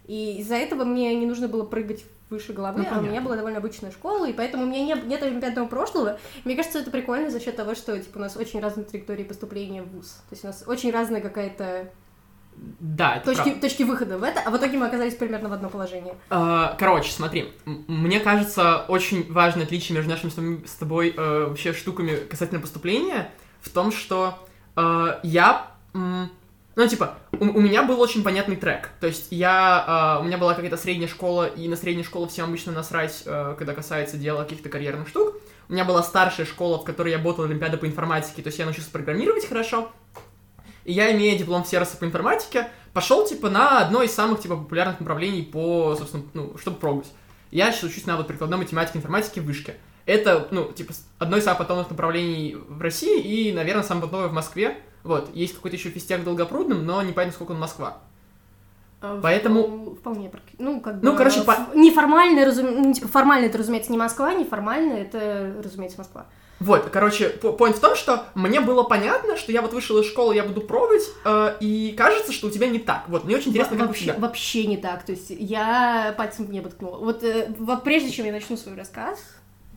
[0.08, 3.36] и из-за этого мне не нужно было прыгать выше головы, Ну, а у меня была
[3.36, 6.20] довольно обычная школа, и поэтому у меня не, нет олимпиадного прошлого.
[6.46, 9.82] Мне кажется, это прикольно за счет того, что, типа, у нас очень разные траектории поступления
[9.82, 10.08] в ВУЗ.
[10.30, 11.92] То есть у нас очень разная какая-то
[12.80, 13.62] Да, это точки, правда.
[13.62, 16.14] точки выхода в это, а в итоге мы оказались примерно в одном положении.
[16.30, 22.16] А, Короче, смотри, мне кажется, очень важное отличие между нашими с тобой- э, вообще штуками
[22.16, 24.38] касательно поступления в том, что
[24.76, 28.90] э, я, ну, типа, у, у меня был очень понятный трек.
[29.00, 32.46] То есть я, э, у меня была какая-то средняя школа, и на средней школе всем
[32.48, 35.36] обычно насрать, э, когда касается дела каких-то карьерных штук.
[35.68, 38.66] У меня была старшая школа, в которой я ботал Олимпиады по информатике, то есть я
[38.66, 39.92] научился программировать хорошо.
[40.86, 45.00] И я, имея диплом сервиса по информатике, пошел, типа, на одно из самых, типа, популярных
[45.00, 47.12] направлений по, собственно, ну, чтобы пробовать.
[47.52, 49.76] Я сейчас учусь на вот прикладной математике, информатике в вышке.
[50.06, 54.34] Это, ну, типа, одно из самых потомных направлений в России и, наверное, самое потомное в
[54.34, 54.78] Москве.
[55.04, 58.00] Вот, есть какой-то еще физтех в Долгопрудном, но непонятно, сколько он Москва.
[59.02, 62.82] А, Поэтому- впол- Вполне, ну, как Ну, бы, короче, ф- по- неформально, разум...
[62.82, 66.26] ну, типа, формально это, разумеется, не Москва, неформально это, разумеется, Москва.
[66.60, 70.36] Вот, короче, point в том, что мне было понятно, что я вот вышел из школы,
[70.36, 73.06] я буду пробовать, э, и кажется, что у тебя не так.
[73.08, 74.16] Вот, мне очень интересно, Во- как у вообще, тебя.
[74.20, 76.98] вообще не так, то есть я пальцем в небо ткнула.
[76.98, 79.20] Вот, э, вот прежде чем я начну свой рассказ,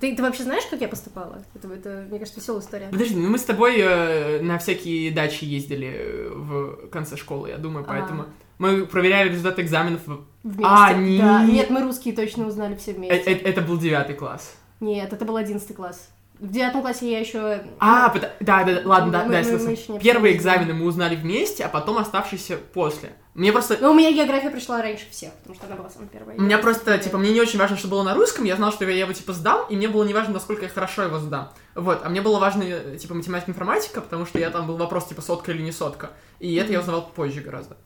[0.01, 1.45] ты, ты вообще знаешь, как я поступала?
[1.55, 2.88] Это, это мне кажется, веселая история.
[2.90, 7.59] Подожди, ну мы с тобой э, на всякие дачи ездили э, в конце школы, я
[7.59, 7.88] думаю, А.
[7.88, 8.25] поэтому
[8.59, 10.01] мы проверяли результаты экзаменов.
[10.42, 10.64] Вместе.
[10.64, 11.45] А, не- Да.
[11.45, 13.31] Нет, мы русские точно узнали все Э, вместе.
[13.31, 14.57] э, Это был девятый класс.
[14.81, 16.09] Нет, это был одиннадцатый класс.
[16.42, 17.62] В девятом классе я еще...
[17.78, 19.81] А, пота- да, да, да, ладно, да, Мы- да, мы- я мы согласен.
[19.81, 23.12] еще не Первые экзамены мы узнали вместе, а потом оставшиеся после.
[23.35, 23.78] Мне просто...
[23.81, 26.37] Но у меня география пришла раньше всех, потому что она была самая первая.
[26.37, 28.85] У меня просто, типа, мне не очень важно, что было на русском, я знал, что
[28.85, 31.52] я его, типа, сдам, и мне было не важно, насколько я хорошо его сдам.
[31.76, 32.64] Вот, а мне было важно,
[32.98, 36.11] типа, математика, информатика, потому что я там был вопрос, типа, сотка или не сотка.
[36.40, 37.76] И это я узнавал позже гораздо.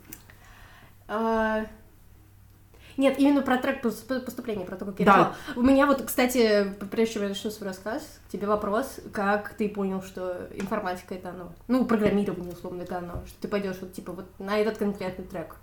[2.97, 5.35] Нет, именно про трек пос- поступления, про то, как я Да.
[5.55, 9.69] У меня вот, кстати, прежде чем я начну свой рассказ, к тебе вопрос, как ты
[9.69, 11.53] понял, что информатика это оно?
[11.69, 13.23] Ну, программирование, условно, это оно.
[13.27, 15.57] Что ты пойдешь вот, типа, вот на этот конкретный трек.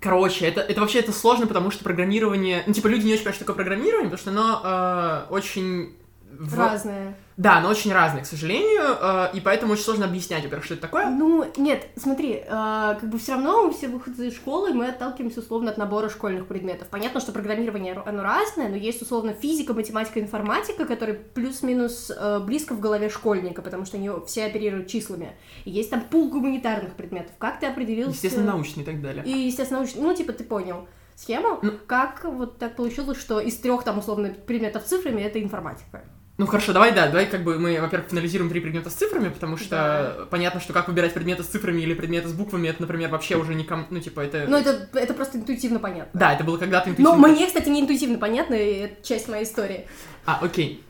[0.00, 2.62] Короче, это, это вообще это сложно, потому что программирование...
[2.66, 5.94] Ну, типа, люди не очень понимают, что такое программирование, потому что оно э, очень
[6.40, 7.16] в- Разное.
[7.36, 10.82] Да, но очень разные, к сожалению, э, и поэтому очень сложно объяснять, во-первых, что это
[10.82, 11.10] такое.
[11.10, 15.40] Ну, нет, смотри, э, как бы все равно мы все выходцы из школы, мы отталкиваемся
[15.40, 16.86] условно от набора школьных предметов.
[16.88, 22.74] Понятно, что программирование, оно разное, но есть условно физика, математика, информатика, которые плюс-минус э, близко
[22.74, 25.32] в голове школьника, потому что они все оперируют числами.
[25.64, 27.32] И есть там пул гуманитарных предметов.
[27.38, 28.12] Как ты определился?
[28.12, 29.24] Естественно, научные и так далее.
[29.24, 30.02] И, естественно, научный.
[30.02, 31.58] Ну, типа, ты понял схему.
[31.62, 31.72] Ну.
[31.86, 36.04] Как вот так получилось, что из трех там условно предметов цифрами это информатика?
[36.36, 39.56] Ну хорошо, давай, да, давай как бы мы, во-первых, финализируем три предмета с цифрами, потому
[39.56, 43.36] что понятно, что как выбирать предметы с цифрами или предметы с буквами, это, например, вообще
[43.36, 44.46] уже никому, ну типа это...
[44.48, 46.18] Ну, это, это просто интуитивно понятно.
[46.18, 47.28] Да, это было когда-то Но интуитивно.
[47.28, 49.86] мне, кстати, не интуитивно понятно, и это часть моей истории.
[50.26, 50.82] А, окей.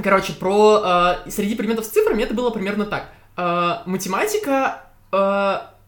[0.00, 3.10] Короче, про э, среди предметов с цифрами это было примерно так.
[3.36, 5.16] Э, математика э,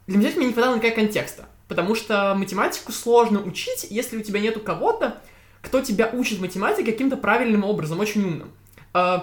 [0.08, 4.58] для математики не хватало никакого контекста, потому что математику сложно учить, если у тебя нету
[4.58, 5.18] кого-то,
[5.60, 8.50] кто тебя учит математике каким-то правильным образом, очень умным.
[8.94, 9.18] Э,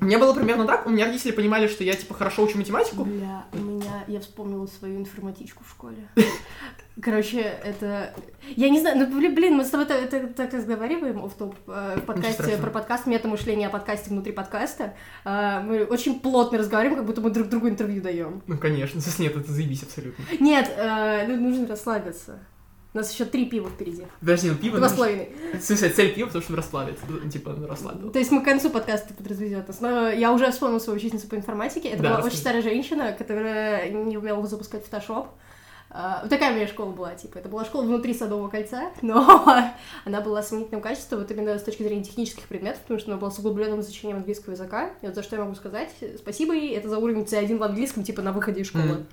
[0.00, 3.04] у меня было примерно так, у меня родители понимали, что я, типа, хорошо учу математику,
[3.04, 4.04] Бля, у меня...
[4.06, 6.08] Я вспомнила свою информатичку в школе.
[7.02, 8.14] Короче, это...
[8.56, 12.06] Я не знаю, ну, блин, мы с тобой так, так- разговариваем в топ э, в
[12.06, 14.94] подкасте про подкаст мета-мышление о подкасте внутри подкаста.
[15.24, 18.42] А, Мы очень плотно разговариваем, как будто мы друг другу интервью даем.
[18.46, 20.24] Ну, конечно, если нет, это заебись абсолютно.
[20.40, 22.38] Нет, э, ну, нужно расслабиться.
[22.92, 24.04] У нас еще три пива впереди.
[24.18, 24.78] Подожди, ну пиво...
[24.78, 25.28] Два с ну, половиной.
[25.54, 27.04] В смысле, цель пива, потому что расслабиться.
[27.08, 28.10] Ну, Типа, ну, расслабил.
[28.10, 29.80] То есть мы к концу подкаста подразвезет нас.
[29.80, 31.90] Но я уже вспомнила свою учительницу по информатике.
[31.90, 32.34] Это Да, была расскажи.
[32.34, 35.28] очень старая женщина, которая не умела запускать фотошоп.
[35.92, 39.44] А, вот такая у меня школа была, типа, это была школа внутри Садового кольца, но
[40.04, 43.32] она была сомнительного качества вот именно с точки зрения технических предметов, потому что она была
[43.32, 46.88] с углубленным изучением английского языка, и вот за что я могу сказать, спасибо ей, это
[46.88, 48.84] за уровень C1 в английском, типа, на выходе из школы.
[48.84, 49.06] Мгм.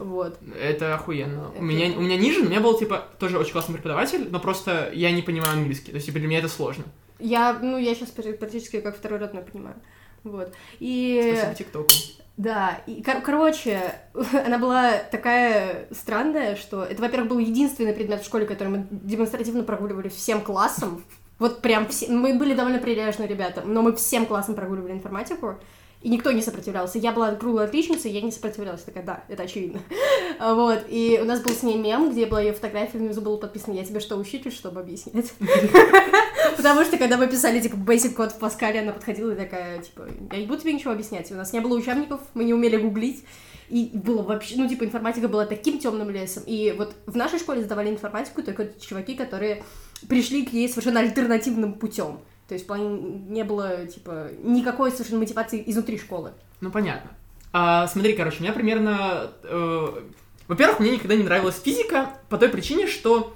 [0.00, 0.38] Вот.
[0.60, 1.50] Это охуенно.
[1.52, 4.40] Это- У меня, у меня ниже, у меня был, типа, тоже очень классный преподаватель, но
[4.40, 5.90] просто я не понимаю английский.
[5.92, 6.84] То есть, типа, для меня это сложно.
[7.18, 9.76] Я, ну, я сейчас практически как второй родной понимаю.
[10.24, 10.52] Вот.
[10.78, 11.32] И...
[11.36, 11.88] Спасибо ТикТоку.
[12.36, 13.80] Да, и, кор- короче,
[14.46, 19.62] она была такая странная, что это, во-первых, был единственный предмет в школе, который мы демонстративно
[19.62, 21.04] прогуливали всем классом.
[21.38, 22.08] Вот прям все.
[22.08, 25.58] Мы были довольно прилежные ребята, но мы всем классом прогуливали информатику.
[26.02, 26.98] И никто не сопротивлялся.
[26.98, 28.82] Я была круглой отличницей, я не сопротивлялась.
[28.82, 29.80] Такая, да, это очевидно.
[30.38, 30.84] А Вот.
[30.88, 33.84] И у нас был с ней мем, где была ее фотография, внизу было подписано «Я
[33.84, 35.34] тебе что, учитель, чтобы объяснять?»
[36.56, 40.08] Потому что, когда мы писали, типа, basic код в Паскале, она подходила и такая, типа,
[40.32, 41.30] я не буду тебе ничего объяснять.
[41.30, 43.22] У нас не было учебников, мы не умели гуглить.
[43.68, 46.42] И было вообще, ну, типа, информатика была таким темным лесом.
[46.46, 49.62] И вот в нашей школе сдавали информатику только чуваки, которые
[50.08, 52.20] пришли к ней совершенно альтернативным путем.
[52.50, 52.88] То есть в плане
[53.28, 56.32] не было, типа, никакой совершенно мотивации изнутри школы.
[56.60, 57.12] Ну, понятно.
[57.52, 59.30] А, смотри, короче, у меня примерно...
[59.44, 60.00] э,
[60.48, 63.32] во-первых, мне никогда не нравилась физика по той причине, что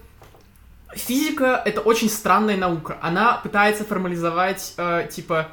[0.94, 2.98] физика— это очень странная наука.
[3.02, 5.46] Она пытается формализовать, э, типа,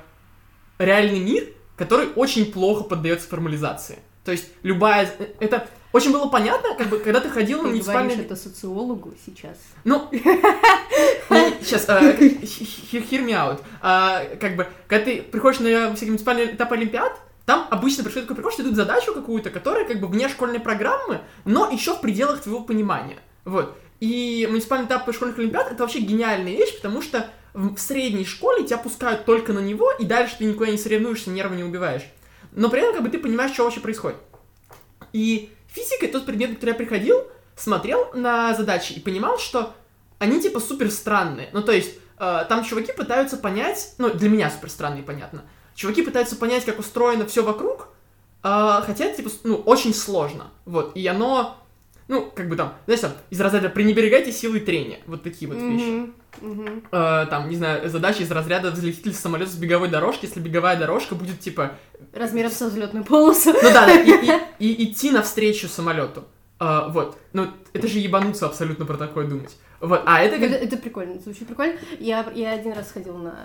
[0.79, 3.99] реальный мир, который очень плохо поддается формализации.
[4.25, 5.07] То есть любая...
[5.19, 8.15] э, Это очень было понятно, как бы, когда ты ходил на Ты муниципальный...
[8.15, 9.57] говоришь это социологу сейчас.
[9.83, 10.09] Ну,
[11.63, 13.61] сейчас, hear me out.
[14.39, 18.51] Как бы, когда ты приходишь на всякие муниципальные этапы Олимпиад, там обычно происходит такой прикол,
[18.51, 22.61] что дают задачу какую-то, которая как бы вне школьной программы, но еще в пределах твоего
[22.61, 23.17] понимания.
[23.45, 23.77] Вот.
[23.99, 28.77] И муниципальный этап школьных Олимпиад это вообще гениальная вещь, потому что в средней школе тебя
[28.77, 32.03] пускают только на него, и дальше ты никуда не соревнуешься, нервы не убиваешь.
[32.53, 34.17] Но при этом как бы ты понимаешь, что вообще происходит.
[35.11, 37.23] И физика тот предмет, на который я приходил,
[37.55, 39.73] смотрел на задачи и понимал, что
[40.21, 41.49] они типа супер странные.
[41.51, 45.43] Ну, то есть, э, там чуваки пытаются понять, ну, для меня супер странные, понятно.
[45.75, 47.89] Чуваки пытаются понять, как устроено все вокруг,
[48.43, 50.51] э, хотя, типа, ну, очень сложно.
[50.65, 51.57] Вот, и оно,
[52.07, 54.99] ну, как бы там, знаешь, там, из разряда пренебрегайте силой трения.
[55.07, 56.11] Вот такие вот вещи.
[56.39, 56.83] Мгм.
[56.91, 61.15] Э, там, не знаю, задачи из разряда взлетит самолет с беговой дорожки, если беговая дорожка
[61.15, 61.71] будет, типа,
[62.13, 63.51] Размером со взлетную полосу.
[63.53, 64.09] ну да, да, и,
[64.59, 66.23] и- и идти навстречу самолету.
[66.59, 67.17] А, вот.
[67.33, 69.55] Ну, это же ебануться абсолютно про такое думать.
[69.81, 70.03] Вот.
[70.05, 70.51] А это как...
[70.51, 71.77] это прикольно, это звучит прикольно.
[71.99, 73.35] Я, я один раз ходила на,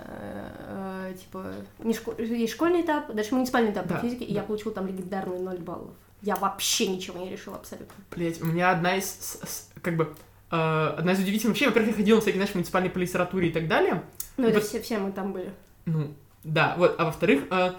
[1.09, 1.45] э, типа,
[1.79, 4.41] не шко- есть школьный этап, дальше муниципальный этап Да, по физике, и да.
[4.41, 5.89] я получила там легендарные 0 баллов.
[6.21, 7.93] Я вообще ничего не решила абсолютно.
[8.15, 10.13] Блять, у меня одна из, с- с- как бы,
[10.51, 13.51] э, одна из удивительных вещей, во-первых, я ходила на всякие, знаешь, муниципальные по литературе и
[13.51, 14.03] так далее.
[14.37, 14.67] Ну, это Вот.
[14.67, 15.51] все, все мы там были.
[15.85, 16.95] Ну, да, вот.
[16.99, 17.71] А во-вторых, э,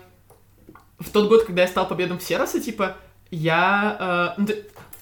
[0.98, 2.96] в тот год, когда я стал победом Сероса, типа,
[3.30, 4.34] я...
[4.36, 4.48] э, ну,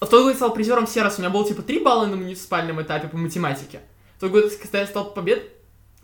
[0.05, 2.81] в тот год я стал призером Сероса, у меня было, типа, 3 балла на муниципальном
[2.81, 3.81] этапе по математике.
[4.17, 5.51] В тот год, когда я стал побед...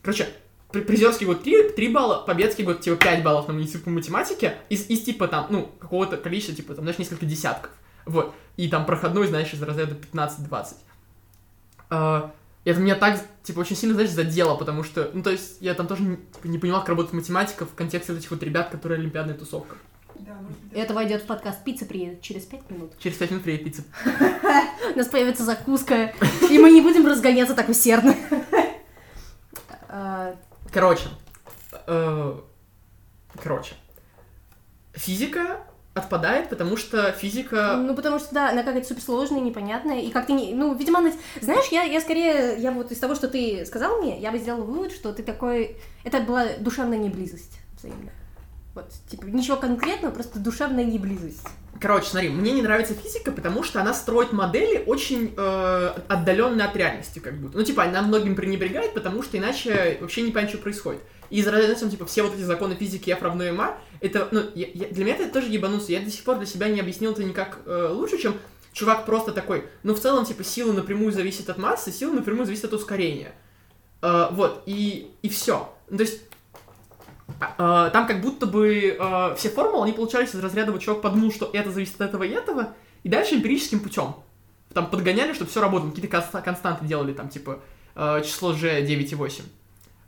[0.02, 0.28] Короче,
[0.72, 4.58] при- призерский год 3, 3 балла, победский год, типа, 5 баллов на муниципальной по математике,
[4.68, 7.70] из, из, типа, там, ну, какого-то количества, типа, там, знаешь, несколько десятков.
[8.06, 8.34] Вот.
[8.56, 10.74] И там проходной, знаешь, из разряда 15-20.
[11.90, 12.32] А,
[12.64, 15.86] это меня так, типа, очень сильно, знаешь, задело, потому что, ну, то есть, я там
[15.86, 19.76] тоже не, не понимал, как работает математика в контексте этих вот ребят, которые олимпиадная тусовка.
[20.26, 22.92] Да, может быть, Это войдет в подкаст «Пицца приедет» через пять минут.
[22.98, 23.84] Через пять минут приедет пицца.
[24.94, 26.14] У нас появится закуска,
[26.50, 28.14] и мы не будем разгоняться так усердно.
[29.96, 30.34] А,
[30.72, 31.06] Короче,
[31.86, 32.40] э,
[33.40, 33.76] короче,
[34.92, 35.60] физика
[35.94, 37.76] отпадает, потому что физика...
[37.76, 40.52] Ну, потому что, да, она какая-то суперсложная, непонятная, и как-то не...
[40.52, 41.12] Ну, видимо, она...
[41.40, 42.56] Знаешь, я, я скорее...
[42.58, 45.76] Я вот из того, что ты сказал мне, я бы сделала вывод, что ты такой...
[46.02, 48.12] Это была душевная неблизость взаимная.
[48.74, 51.46] Вот, типа, ничего конкретного, просто душевная неблизость.
[51.80, 56.74] Короче, смотри, мне не нравится физика, потому что она строит модели очень э, отдаленные от
[56.76, 57.58] реальности, как будто.
[57.58, 61.02] Ну, типа, она многим пренебрегает, потому что иначе вообще не понятно, что происходит.
[61.30, 64.68] И из разряда, типа, все вот эти законы физики F равно ма, это, ну, я-
[64.72, 65.92] я- для меня это тоже ебануться.
[65.92, 68.34] Я до сих пор для себя не объяснил это никак э, лучше, чем
[68.72, 72.64] чувак просто такой, ну, в целом, типа, сила напрямую зависит от массы, сила напрямую зависит
[72.64, 73.32] от ускорения.
[74.02, 75.72] Э, вот, и, и все.
[75.88, 76.22] то есть,
[77.40, 81.32] э, там как будто бы э, все формулы, они получались из разряда, вот чувак подумал,
[81.32, 84.16] что это зависит от этого и этого, и дальше эмпирическим путем.
[84.72, 87.60] Там подгоняли, чтобы все работало, какие-то конста- константы делали, там, типа,
[87.94, 89.42] э, число G 9,8.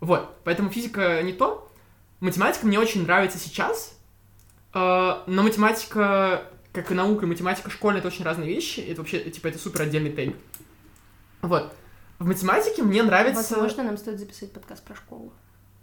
[0.00, 1.70] Вот, поэтому физика не то.
[2.20, 3.96] Математика мне очень нравится сейчас,
[4.74, 9.20] э, но математика, как и наука, и математика школьная, это очень разные вещи, это вообще,
[9.30, 10.36] типа, это супер отдельный тейк.
[11.42, 11.72] Вот.
[12.18, 13.54] В математике мне нравится...
[13.54, 15.32] Возможно, нам стоит записать подкаст про школу.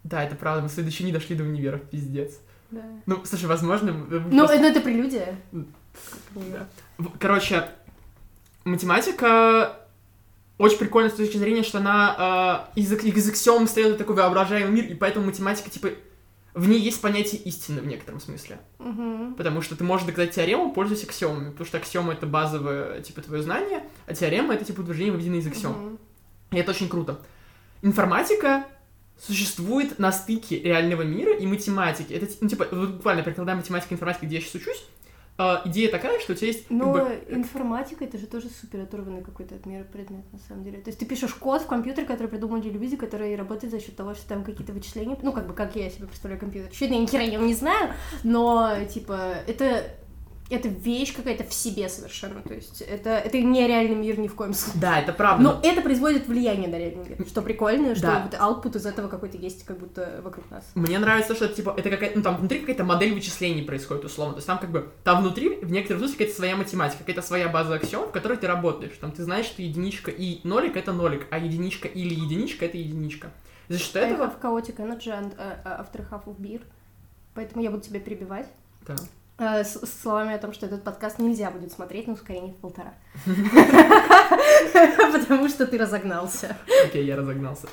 [0.04, 2.34] Да, это правда, мы в следующий не дошли до универа, пиздец.
[2.72, 2.82] Да.
[3.06, 3.94] Ну, слушай, возможно...
[3.94, 5.36] мы Ну, просто- это, это прелюдия.
[5.52, 6.68] Да.
[7.20, 7.70] Короче,
[8.66, 9.80] математика
[10.58, 14.86] очень прикольная с точки зрения, что она э, из, из аксиом следует такой воображаемый мир,
[14.92, 15.90] и поэтому математика, типа,
[16.54, 18.60] в ней есть понятие истины в некотором смысле.
[18.80, 19.34] Мгм.
[19.36, 21.50] Потому что ты можешь доказать теорему, пользуясь аксиомами.
[21.50, 25.48] Потому что аксиома— это базовое, типа, твое знание, а теорема— это, типа, утверждение, выведенное из
[25.48, 25.72] аксиом.
[25.74, 26.00] Мгм.
[26.52, 27.20] И это очень круто.
[27.82, 28.66] Информатика
[29.20, 32.14] существует на стыке реального мира и математики.
[32.14, 34.86] Это, ну, типа, вот буквально прикладная математика и информатика, где я сейчас учусь,
[35.38, 36.64] э, идея такая, что у тебя есть...
[36.64, 40.64] как Но бы, информатика это же тоже супер оторванный какой-то от мира предмет, на самом
[40.64, 40.80] деле.
[40.80, 44.14] То есть ты пишешь код в компьютер, который придумали люди, который работает за счет того,
[44.14, 45.18] что там какие-то вычисления.
[45.22, 46.72] Ну, как бы как я себе представляю компьютер.
[46.72, 49.86] Чуть я ни хера не знаю, но типа это.
[50.54, 52.42] Это вещь какая-то в себе совершенно.
[52.42, 54.82] То есть это, это не реальный мир ни в коем случае.
[54.82, 55.44] Да, это правда.
[55.44, 57.28] Но это производит влияние на реальный мир.
[57.28, 58.30] Что прикольно, что Да.
[58.30, 60.64] вот output из этого какой-то есть как будто вокруг нас.
[60.76, 64.34] Мне нравится, что это, типа, это какая-то, ну, там внутри какая-то модель вычислений происходит, условно.
[64.34, 67.50] То есть там как бы, там внутри, в некотором смысле, какая-то своя математика, какая-то своя
[67.50, 68.94] база аксиом, в которой ты работаешь.
[69.02, 73.32] Там ты знаешь, что единичка и нолик— это нолик, а единичка или единичка— это единичка.
[73.70, 74.26] За счет I этого...
[74.28, 76.62] have chaotic energy and uh, uh, after half of beer.
[77.34, 78.48] Поэтому я буду тебя перебивать.
[78.86, 78.96] Да.
[79.38, 82.58] Э, С, с словами о том, что этот подкаст нельзя будет смотреть на ускорение в
[82.58, 82.94] полтора.
[85.14, 86.56] Потому что ты разогнался.
[86.86, 87.68] Окей, я разогнался.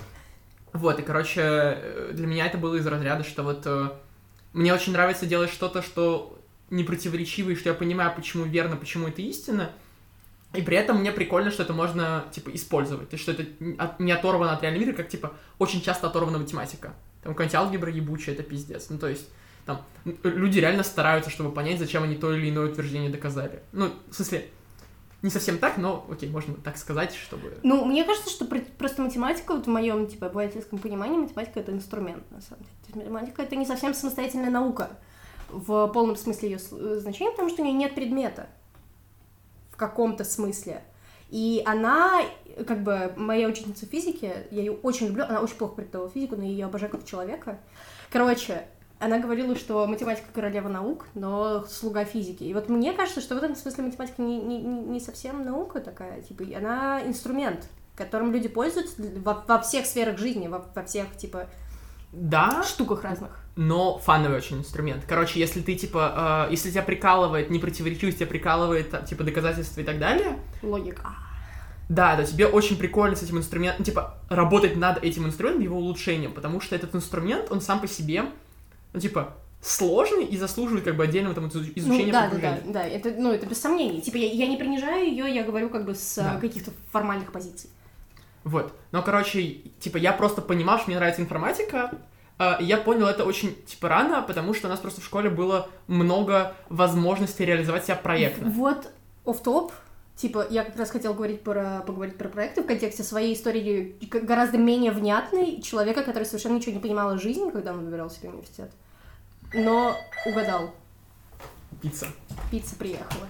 [0.72, 3.90] Вот, и, короче, э, для меня это было из разряда, что вот э,
[4.52, 6.38] мне очень нравится делать что-то, что
[6.70, 9.70] не противоречиво, и что я понимаю, почему верно, почему это истина,
[10.54, 13.76] и при этом мне прикольно, что это можно, типа, использовать, то есть, что это не
[13.98, 16.94] не оторвано от реального мира, как, типа, очень часто оторвана математика.
[17.22, 18.88] Там какая-нибудь алгебра ебучая, это пиздец.
[18.90, 19.28] Ну, то есть,
[19.66, 23.62] там, люди реально стараются, чтобы понять, зачем они то или иное утверждение доказали.
[23.72, 24.48] Ну, в смысле,
[25.22, 27.58] не совсем так, но, окей, можно так сказать, чтобы...
[27.62, 31.72] Ну, мне кажется, что про- просто математика, вот в моем типа обывательском понимании, математика это
[31.72, 33.04] инструмент, на самом деле.
[33.04, 34.98] Математика это не совсем самостоятельная наука
[35.50, 36.58] в полном смысле ее
[36.98, 38.48] значения, потому что у нее нет предмета
[39.70, 40.82] в каком-то смысле.
[41.28, 42.22] И она,
[42.66, 46.44] как бы, моя ученица физики, я ее очень люблю, она очень плохо преподавала физику, но
[46.44, 47.60] я ее обожаю как человека.
[48.10, 48.66] Короче,
[49.00, 52.44] она говорила, что математика королева наук, но слуга физики.
[52.44, 55.80] И вот мне кажется, что в этом смысле математика не, не, не не совсем наука
[55.80, 61.16] такая, типа, она инструмент, которым люди пользуются во, во всех сферах жизни, во, во всех,
[61.16, 61.46] типа,
[62.12, 63.38] Да, штуках разных.
[63.56, 65.04] но фановый очень инструмент.
[65.08, 69.98] Короче, если ты, типа, э, если тебя прикалывает непротиворечивость, тебя прикалывает, типа, доказательства и так
[69.98, 71.10] далее, Логика.
[71.88, 76.32] да, то тебе очень прикольно с этим инструментом, типа, работать над этим инструментом, его улучшением,
[76.32, 78.24] потому что этот инструмент, он сам по себе,
[78.92, 82.58] ну, типа, сложный и заслуживает, как бы, отдельного там изу- изучения ну, да, да, да,
[82.66, 84.00] да, это, ну, это без сомнений.
[84.00, 86.36] Типа, я, я не принижаю ее, я говорю как бы с Да.
[86.36, 87.68] э, каких-то формальных позиций.
[88.44, 88.72] Вот.
[88.90, 89.42] Но, короче,
[89.80, 91.92] типа, я просто понимал, что мне нравится информатика,
[92.38, 95.28] э, и я понял это очень, типа, рано, потому что у нас просто в школе
[95.28, 98.48] было много возможностей реализовать себя проектно.
[98.50, 98.90] Вот
[99.26, 99.72] оф топ
[100.20, 104.58] Типа, я как раз хотела говорить про, поговорить про проекты в контексте своей истории гораздо
[104.58, 108.70] менее внятной человека, который совершенно ничего не понимал о жизни, когда он выбирал себе университет.
[109.54, 110.74] Но угадал.
[111.80, 112.06] Пицца.
[112.50, 113.28] Пицца приехала.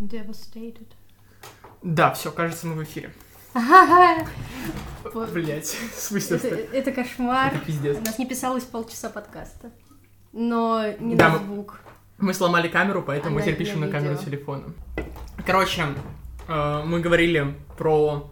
[0.00, 0.88] Devastated.
[1.82, 3.12] Да, все, кажется, мы в эфире.
[3.54, 4.26] Ага.
[5.32, 7.54] Блять, в смысле, Это, это, это кошмар.
[7.54, 7.96] это пиздец.
[7.96, 9.70] У нас не писалось полчаса подкаста.
[10.32, 11.80] Но не Да, на мы- звук.
[12.18, 14.64] Мы сломали камеру, поэтому мы Она теперь пишем на камеру телефона.
[15.44, 15.84] Короче,
[16.48, 18.30] э, мы говорили про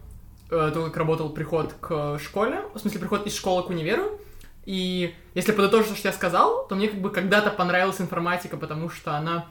[0.51, 4.19] э, то, как работал приход к школе, в смысле, приход из школы к универу.
[4.65, 8.89] И если подытожить то, что я сказал, то мне как бы когда-то понравилась информатика, потому
[8.89, 9.47] что она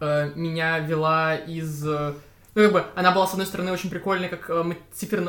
[0.00, 1.84] э, меня вела из...
[1.84, 4.62] Ну, как бы, она была, с одной стороны, очень прикольной, как э,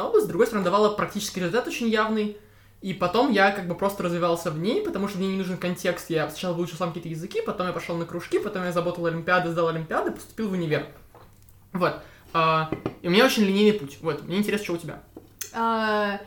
[0.06, 2.38] область, с другой стороны, давала практический результат очень явный.
[2.84, 6.10] И потом я как бы просто развивался в ней, потому что мне не нужен контекст.
[6.10, 9.52] Я сначала выучил сам какие-то языки, потом я пошел на кружки, потом я заботал олимпиады,
[9.52, 10.88] сдал олимпиады, поступил в универ.
[11.72, 12.02] Вот.
[12.34, 12.70] А,
[13.02, 14.00] и у меня очень линейный путь.
[14.02, 14.24] Вот.
[14.24, 15.02] Мне интересно, что у тебя.
[15.54, 16.20] А,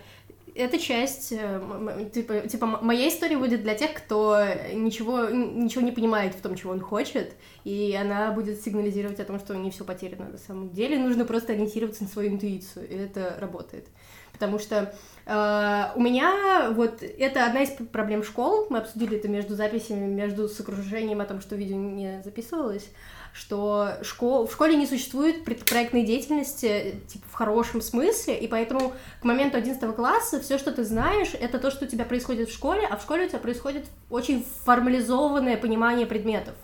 [0.54, 4.42] эта часть, э, типа, типа, моя история будет для тех, кто
[4.72, 9.38] ничего, ничего не понимает в том, чего он хочет, и она будет сигнализировать о том,
[9.38, 13.36] что не все потеряно на самом деле, нужно просто ориентироваться на свою интуицию, и это
[13.38, 13.88] работает.
[14.36, 14.94] Потому что
[15.24, 20.46] э, у меня вот это одна из проблем школ, мы обсудили это между записями, между
[20.46, 22.86] с окружением о том, что видео не записывалось,
[23.32, 24.46] что школ...
[24.46, 29.96] в школе не существует предпроектной деятельности типа, в хорошем смысле, и поэтому к моменту 11
[29.96, 33.02] класса все, что ты знаешь, это то, что у тебя происходит в школе, а в
[33.02, 36.54] школе у тебя происходит очень формализованное понимание предметов.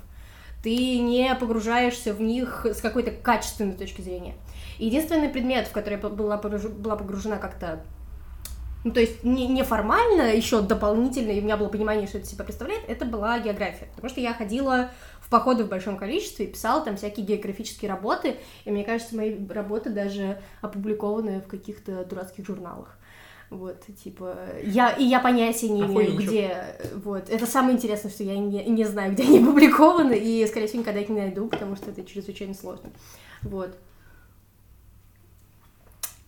[0.62, 4.34] Ты не погружаешься в них с какой-то качественной точки зрения.
[4.78, 7.84] Единственный предмет, в который я была была погружена как-то
[8.84, 12.44] ну, то есть не, неформально, еще дополнительно, и у меня было понимание, что это себя
[12.44, 13.86] представляет, это была география.
[13.94, 18.38] Потому что я ходила в походы в большом количестве и писала там всякие географические работы,
[18.64, 22.98] и мне кажется, мои работы даже опубликованы в каких-то дурацких журналах.
[23.52, 24.34] Вот, типа,
[24.64, 28.84] я, и я понятия не имею, где, вот, это самое интересное, что я не, не
[28.84, 32.54] знаю, где они опубликованы, и, скорее всего, никогда их не найду, потому что это чрезвычайно
[32.54, 32.90] сложно,
[33.42, 33.76] вот.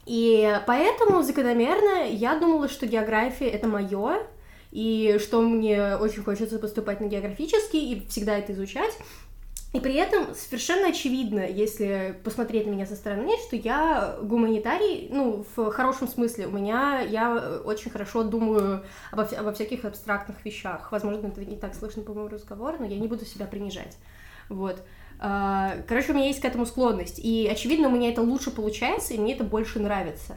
[0.04, 4.18] И поэтому закономерно я думала, что география это мое,
[4.70, 8.98] и что мне очень хочется поступать на географический и всегда это изучать.
[9.74, 15.44] И при этом совершенно очевидно, если посмотреть на меня со стороны, что я гуманитарий, ну,
[15.56, 16.46] в хорошем смысле.
[16.46, 20.92] У меня, я очень хорошо думаю обо, обо всяких абстрактных вещах.
[20.92, 23.98] Возможно, это не так слышно по моему разговору, но я не буду себя принижать.
[24.48, 24.80] Вот.
[25.18, 27.18] А, Короче, у меня есть к этому склонность.
[27.18, 30.37] И, очевидно, у меня это лучше получается, и мне это больше нравится.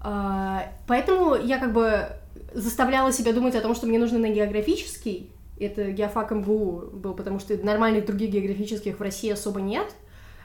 [0.00, 2.08] А, Поэтому я как бы
[2.54, 5.32] заставляла себя думать о том, что мне нужно на географический.
[5.58, 9.94] Это геофак МГУ был, потому что нормальных других географических в России особо нет.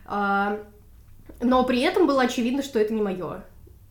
[0.05, 0.59] А,
[1.41, 3.43] Но при этом было очевидно, что это не мое.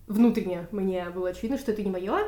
[0.07, 2.19] Внутренне мне было очевидно, что это не мое.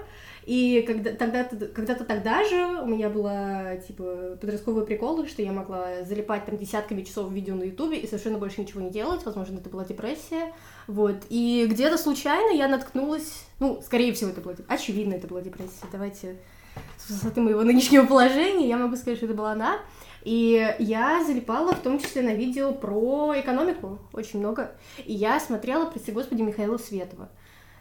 [0.44, 6.02] И когда, тогда, когда-то тогда же у меня была, типа, подростковые приколы, что я могла
[6.05, 9.70] залипать там десятками часов видео на ютубе и совершенно больше ничего не делать, возможно, это
[9.70, 10.52] была депрессия,
[10.88, 15.87] вот, и где-то случайно я наткнулась, ну, скорее всего, это была, очевидно, это была депрессия,
[15.92, 16.38] давайте,
[16.98, 19.78] с высоты моего нынешнего положения, я могу сказать, что это была она,
[20.22, 24.72] и я залипала в том числе на видео про экономику, очень много,
[25.04, 27.28] и я смотрела, прости господи, Михаила Светова,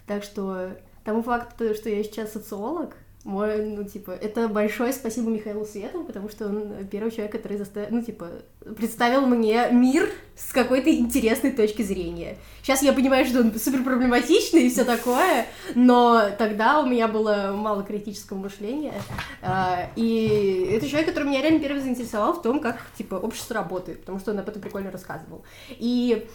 [0.08, 0.71] так что
[1.04, 6.27] тому факту, что я сейчас социолог, мой, ну, типа, это большое спасибо Михаилу Светову, потому
[6.29, 8.29] что он первый человек, который заставил, ну, типа,
[8.75, 12.38] представил мне мир с какой-то интересной точки зрения.
[12.63, 17.53] Сейчас я понимаю, что он супер проблематичный и все такое, но тогда у меня было
[17.55, 18.93] мало критического мышления,
[19.41, 23.99] а, и это человек, который меня реально первый заинтересовал в том, как, типа, общество работает,
[23.99, 25.43] потому что он об этом прикольно рассказывал.
[25.69, 26.27] И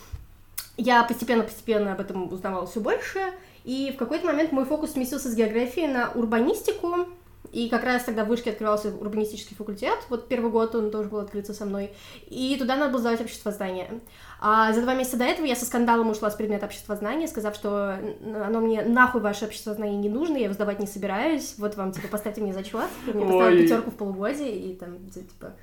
[0.77, 3.33] я постепенно-постепенно об этом узнавала все больше,
[3.67, 7.09] и в какой-то момент мой фокус сместился с географии на урбанистику,
[7.51, 11.19] и как раз тогда в Вышке открывался урбанистический факультет, вот первый год он тоже был
[11.19, 11.91] открыться со мной,
[12.29, 14.01] и туда надо было сдавать обществознание.
[14.41, 17.99] А за два месяца до этого я со скандалом ушла с предмета обществознания, сказав, что
[18.23, 22.07] оно мне нахуй ваше обществознание не нужно, я его сдавать не собираюсь, вот вам, типа,
[22.07, 25.57] поставьте мне зачет, мне поставили пятерку в полугодие, и там, типа,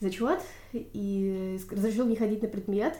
[0.00, 0.40] зачет,
[0.74, 2.94] и разрешил не ходить на предмет,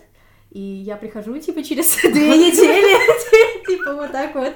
[0.51, 3.18] и я прихожу, типа, через две недели,
[3.67, 4.55] типа, вот так вот.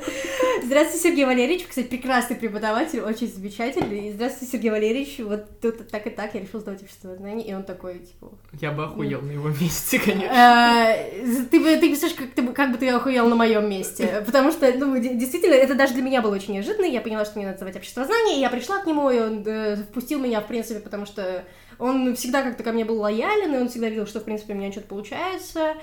[0.64, 1.66] Здравствуйте, Сергей Валерьевич.
[1.68, 4.08] Кстати, прекрасный преподаватель, очень замечательный.
[4.08, 5.18] И здравствуйте, Сергей Валерьевич.
[5.20, 8.30] Вот тут так и так я решил сдавать общество знаний, и он такой, типа...
[8.60, 10.32] Я бы охуел на его месте, конечно.
[10.32, 14.22] «Э, Ты бы, ты представляешь, как, ты бы, как бы ты охуел на моем месте.
[14.26, 16.86] Потому что, ну, де- действительно, это даже для меня было очень неожиданно.
[16.86, 19.42] Я поняла, что мне надо сдавать общество знаний, и я пришла к нему, и он
[19.46, 21.44] э, впустил меня, в принципе, потому что
[21.78, 24.56] он всегда как-то ко мне был лоялен, и он всегда видел, что, в принципе, у
[24.56, 25.74] меня что-то получается.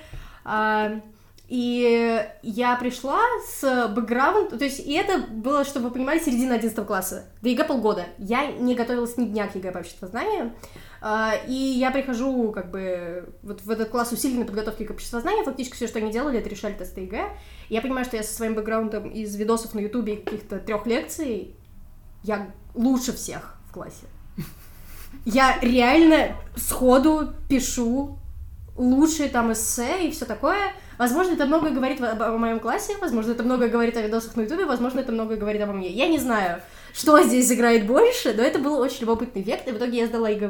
[1.49, 6.85] И я пришла с бэкграундом, то есть, и это было, чтобы вы понимали, середина 11
[6.85, 7.25] класса.
[7.41, 8.05] До ЕГЭ полгода.
[8.19, 10.53] Я не готовилась ни дня к ЕГЭ по обществознанию.
[11.01, 15.43] А, И я прихожу, как бы, вот в этот класс усиленной подготовки к обществознанию.
[15.43, 17.29] Фактически все, что они делали, это решали тесты ЕГЭ.
[17.69, 21.55] И я понимаю, что я со своим бэкграундом из видосов на Ютубе каких-то трех лекций,
[22.21, 24.05] я лучше всех в классе.
[25.25, 28.19] Я реально сходу пишу
[28.75, 30.73] лучшие там эссе и все такое.
[30.99, 34.41] Возможно, это многое говорит об- о моем классе, возможно, это многое говорит о видосах на
[34.41, 35.89] ютубе, возможно, это многое говорит обо мне.
[35.89, 36.61] Я не знаю,
[36.93, 40.29] что здесь играет больше, но это был очень любопытный эффект, и в итоге я сдала
[40.29, 40.49] ЕГЭ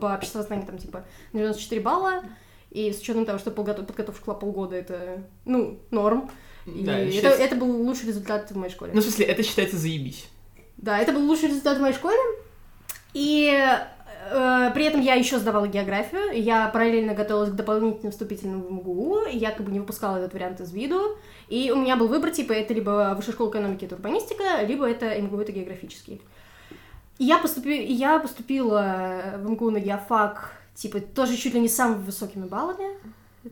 [0.00, 2.22] по обществознанию там типа на 94 балла,
[2.70, 6.30] и с учетом того, что полгода- подготовка шла полгода, это, ну, норм.
[6.66, 8.92] И Да, это, считается- это был лучший результат в моей школе.
[8.94, 10.28] Ну, в смысле, это считается заебись.
[10.78, 12.16] Да, это был лучший результат в моей школе.
[13.12, 13.58] И
[14.74, 16.40] при этом я еще сдавала географию.
[16.40, 19.22] Я параллельно готовилась к дополнительным вступительным в МГУ.
[19.30, 21.16] и якобы не выпускала этот вариант из виду.
[21.48, 25.20] И у меня был выбор, типа, это либо высшая школа экономики, это урбанистика, либо это
[25.20, 26.20] МГУ, это географический.
[27.18, 27.76] И я, поступи...
[27.76, 32.96] и я поступила в МГУ на геофак, типа, тоже чуть ли не самыми высокими баллами,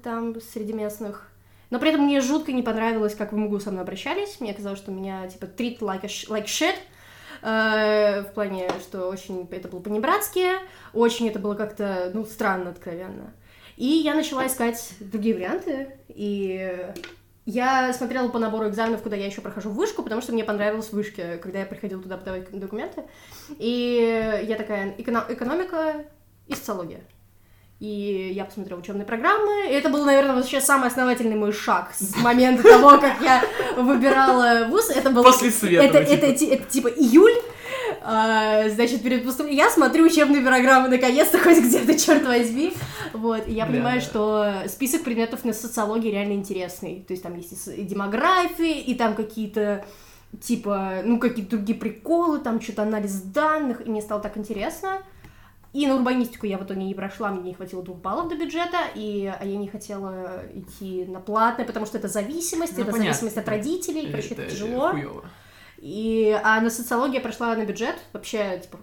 [0.02, 1.28] там, среди местных.
[1.70, 4.40] Но при этом мне жутко не понравилось, как в МГУ со мной обращались.
[4.40, 6.76] Мне казалось, что меня, типа, treat like, a sh- like shit.
[7.42, 10.46] Э, в плане, что очень это было по-небратски,
[10.92, 13.32] очень это было как-то, ну, странно, откровенно.
[13.76, 16.92] И я начала искать другие варианты, и
[17.46, 20.92] я смотрела по набору экзаменов, куда я еще прохожу вышку, потому что мне понравилось в
[20.92, 23.04] вышке, когда я приходила туда подавать документы.
[23.56, 26.04] И я такая, «Эконо- экономика
[26.46, 27.00] и социология.
[27.80, 32.16] И я посмотрела учебные программы, и это был, наверное, вообще самый основательный мой шаг с
[32.16, 33.44] момента того, как я
[33.76, 34.90] выбирала вуз.
[34.90, 35.22] Это был...
[35.22, 36.24] После света, Это, типа.
[36.24, 37.34] это, ти- это типа июль,
[38.02, 42.72] а, значит, перед поступлением я смотрю учебные программы, наконец-то, хоть где-то, черт возьми.
[43.12, 44.04] Вот, и я понимаю, да.
[44.06, 47.04] что список предметов на социологии реально интересный.
[47.06, 49.84] То есть там есть и с- и демография, и там какие-то
[50.42, 54.98] типа, ну, какие-то другие приколы, там что-то анализ данных, и мне стало так интересно.
[55.74, 58.78] И на урбанистику я в итоге не прошла, мне не хватило двух баллов до бюджета,
[58.94, 63.12] и а я не хотела идти на платное, потому что это зависимость, Ну, это понятно.
[63.12, 64.90] зависимость от родителей, короче, это, Это тяжело.
[64.90, 65.24] хуёво.
[65.76, 68.78] И, а на социологии я прошла на бюджет, вообще, типа,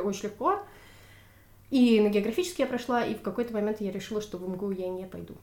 [0.00, 0.60] очень легко.
[1.70, 4.88] И на географический я прошла, и в какой-то момент я решила, что в МГУ я
[4.88, 5.34] не пойду.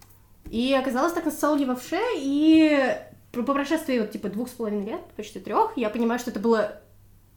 [0.49, 2.95] И оказалось так на социологии во ВШЭ, и
[3.31, 6.81] по прошествии вот, типа, двух с половиной лет, почти трех, я понимаю, что это было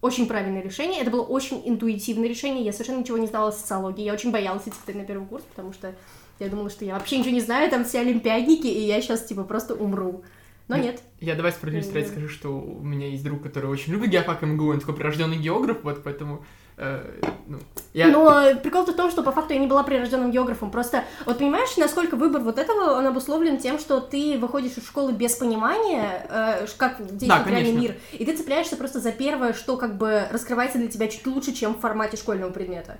[0.05, 4.05] очень правильное решение, это было очень интуитивное решение, я совершенно ничего не знала о социологии,
[4.05, 5.95] я очень боялась идти на первый курс, потому что
[6.39, 9.45] я думала, что я вообще ничего не знаю, там все олимпиадники, и я сейчас, типа,
[9.45, 10.23] просто умру.
[10.69, 11.01] Но нет.
[11.21, 14.73] Я давай справедливости ради скажу, что у меня есть друг, который очень любит геофак МГУ,
[14.73, 16.45] он такой прирожденный географ, вот поэтому,
[16.77, 17.59] ну,
[17.93, 18.09] я...
[18.09, 20.71] Но прикол-то в том, что по факту я не была прирожденным географом.
[20.71, 25.13] Просто, вот понимаешь, насколько выбор вот этого, он обусловлен тем, что ты выходишь из школы
[25.13, 27.79] без понимания, э, как действует реальный конечно.
[27.79, 31.53] мир, и ты цепляешься просто за первое, что как бы раскрывается для тебя чуть лучше,
[31.53, 32.99] чем в формате школьного предмета.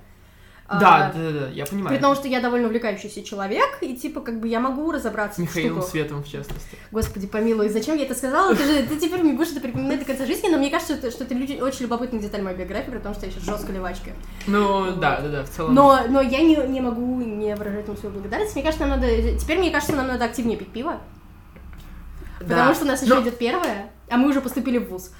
[0.67, 1.95] Да, А, да, да, да, я понимаю.
[1.95, 5.43] При том, что я довольно увлекающийся человек, и типа как бы я могу разобраться в
[5.43, 5.91] Михаилом штуках.
[5.91, 6.75] Светом, в частности.
[6.91, 8.55] Господи, помилуй, зачем я это сказала?
[8.55, 11.23] Ты же ты теперь мне будешь это припоминать до конца жизни, но мне кажется, что
[11.35, 14.09] люди- очень любопытная деталь моей биографии, потому что я сейчас жестко левачка.
[14.47, 14.99] Ну, Вот.
[14.99, 15.75] да, да, да, в целом.
[15.75, 18.55] Но, но я не, не могу не выражать ему свою благодарность.
[18.55, 19.37] Мне кажется, нам надо.
[19.37, 20.99] Теперь мне кажется, нам надо активнее пить пиво.
[22.39, 22.47] Да.
[22.47, 25.11] Потому что у нас еще Но- идет первое, а мы уже поступили в ВУЗ.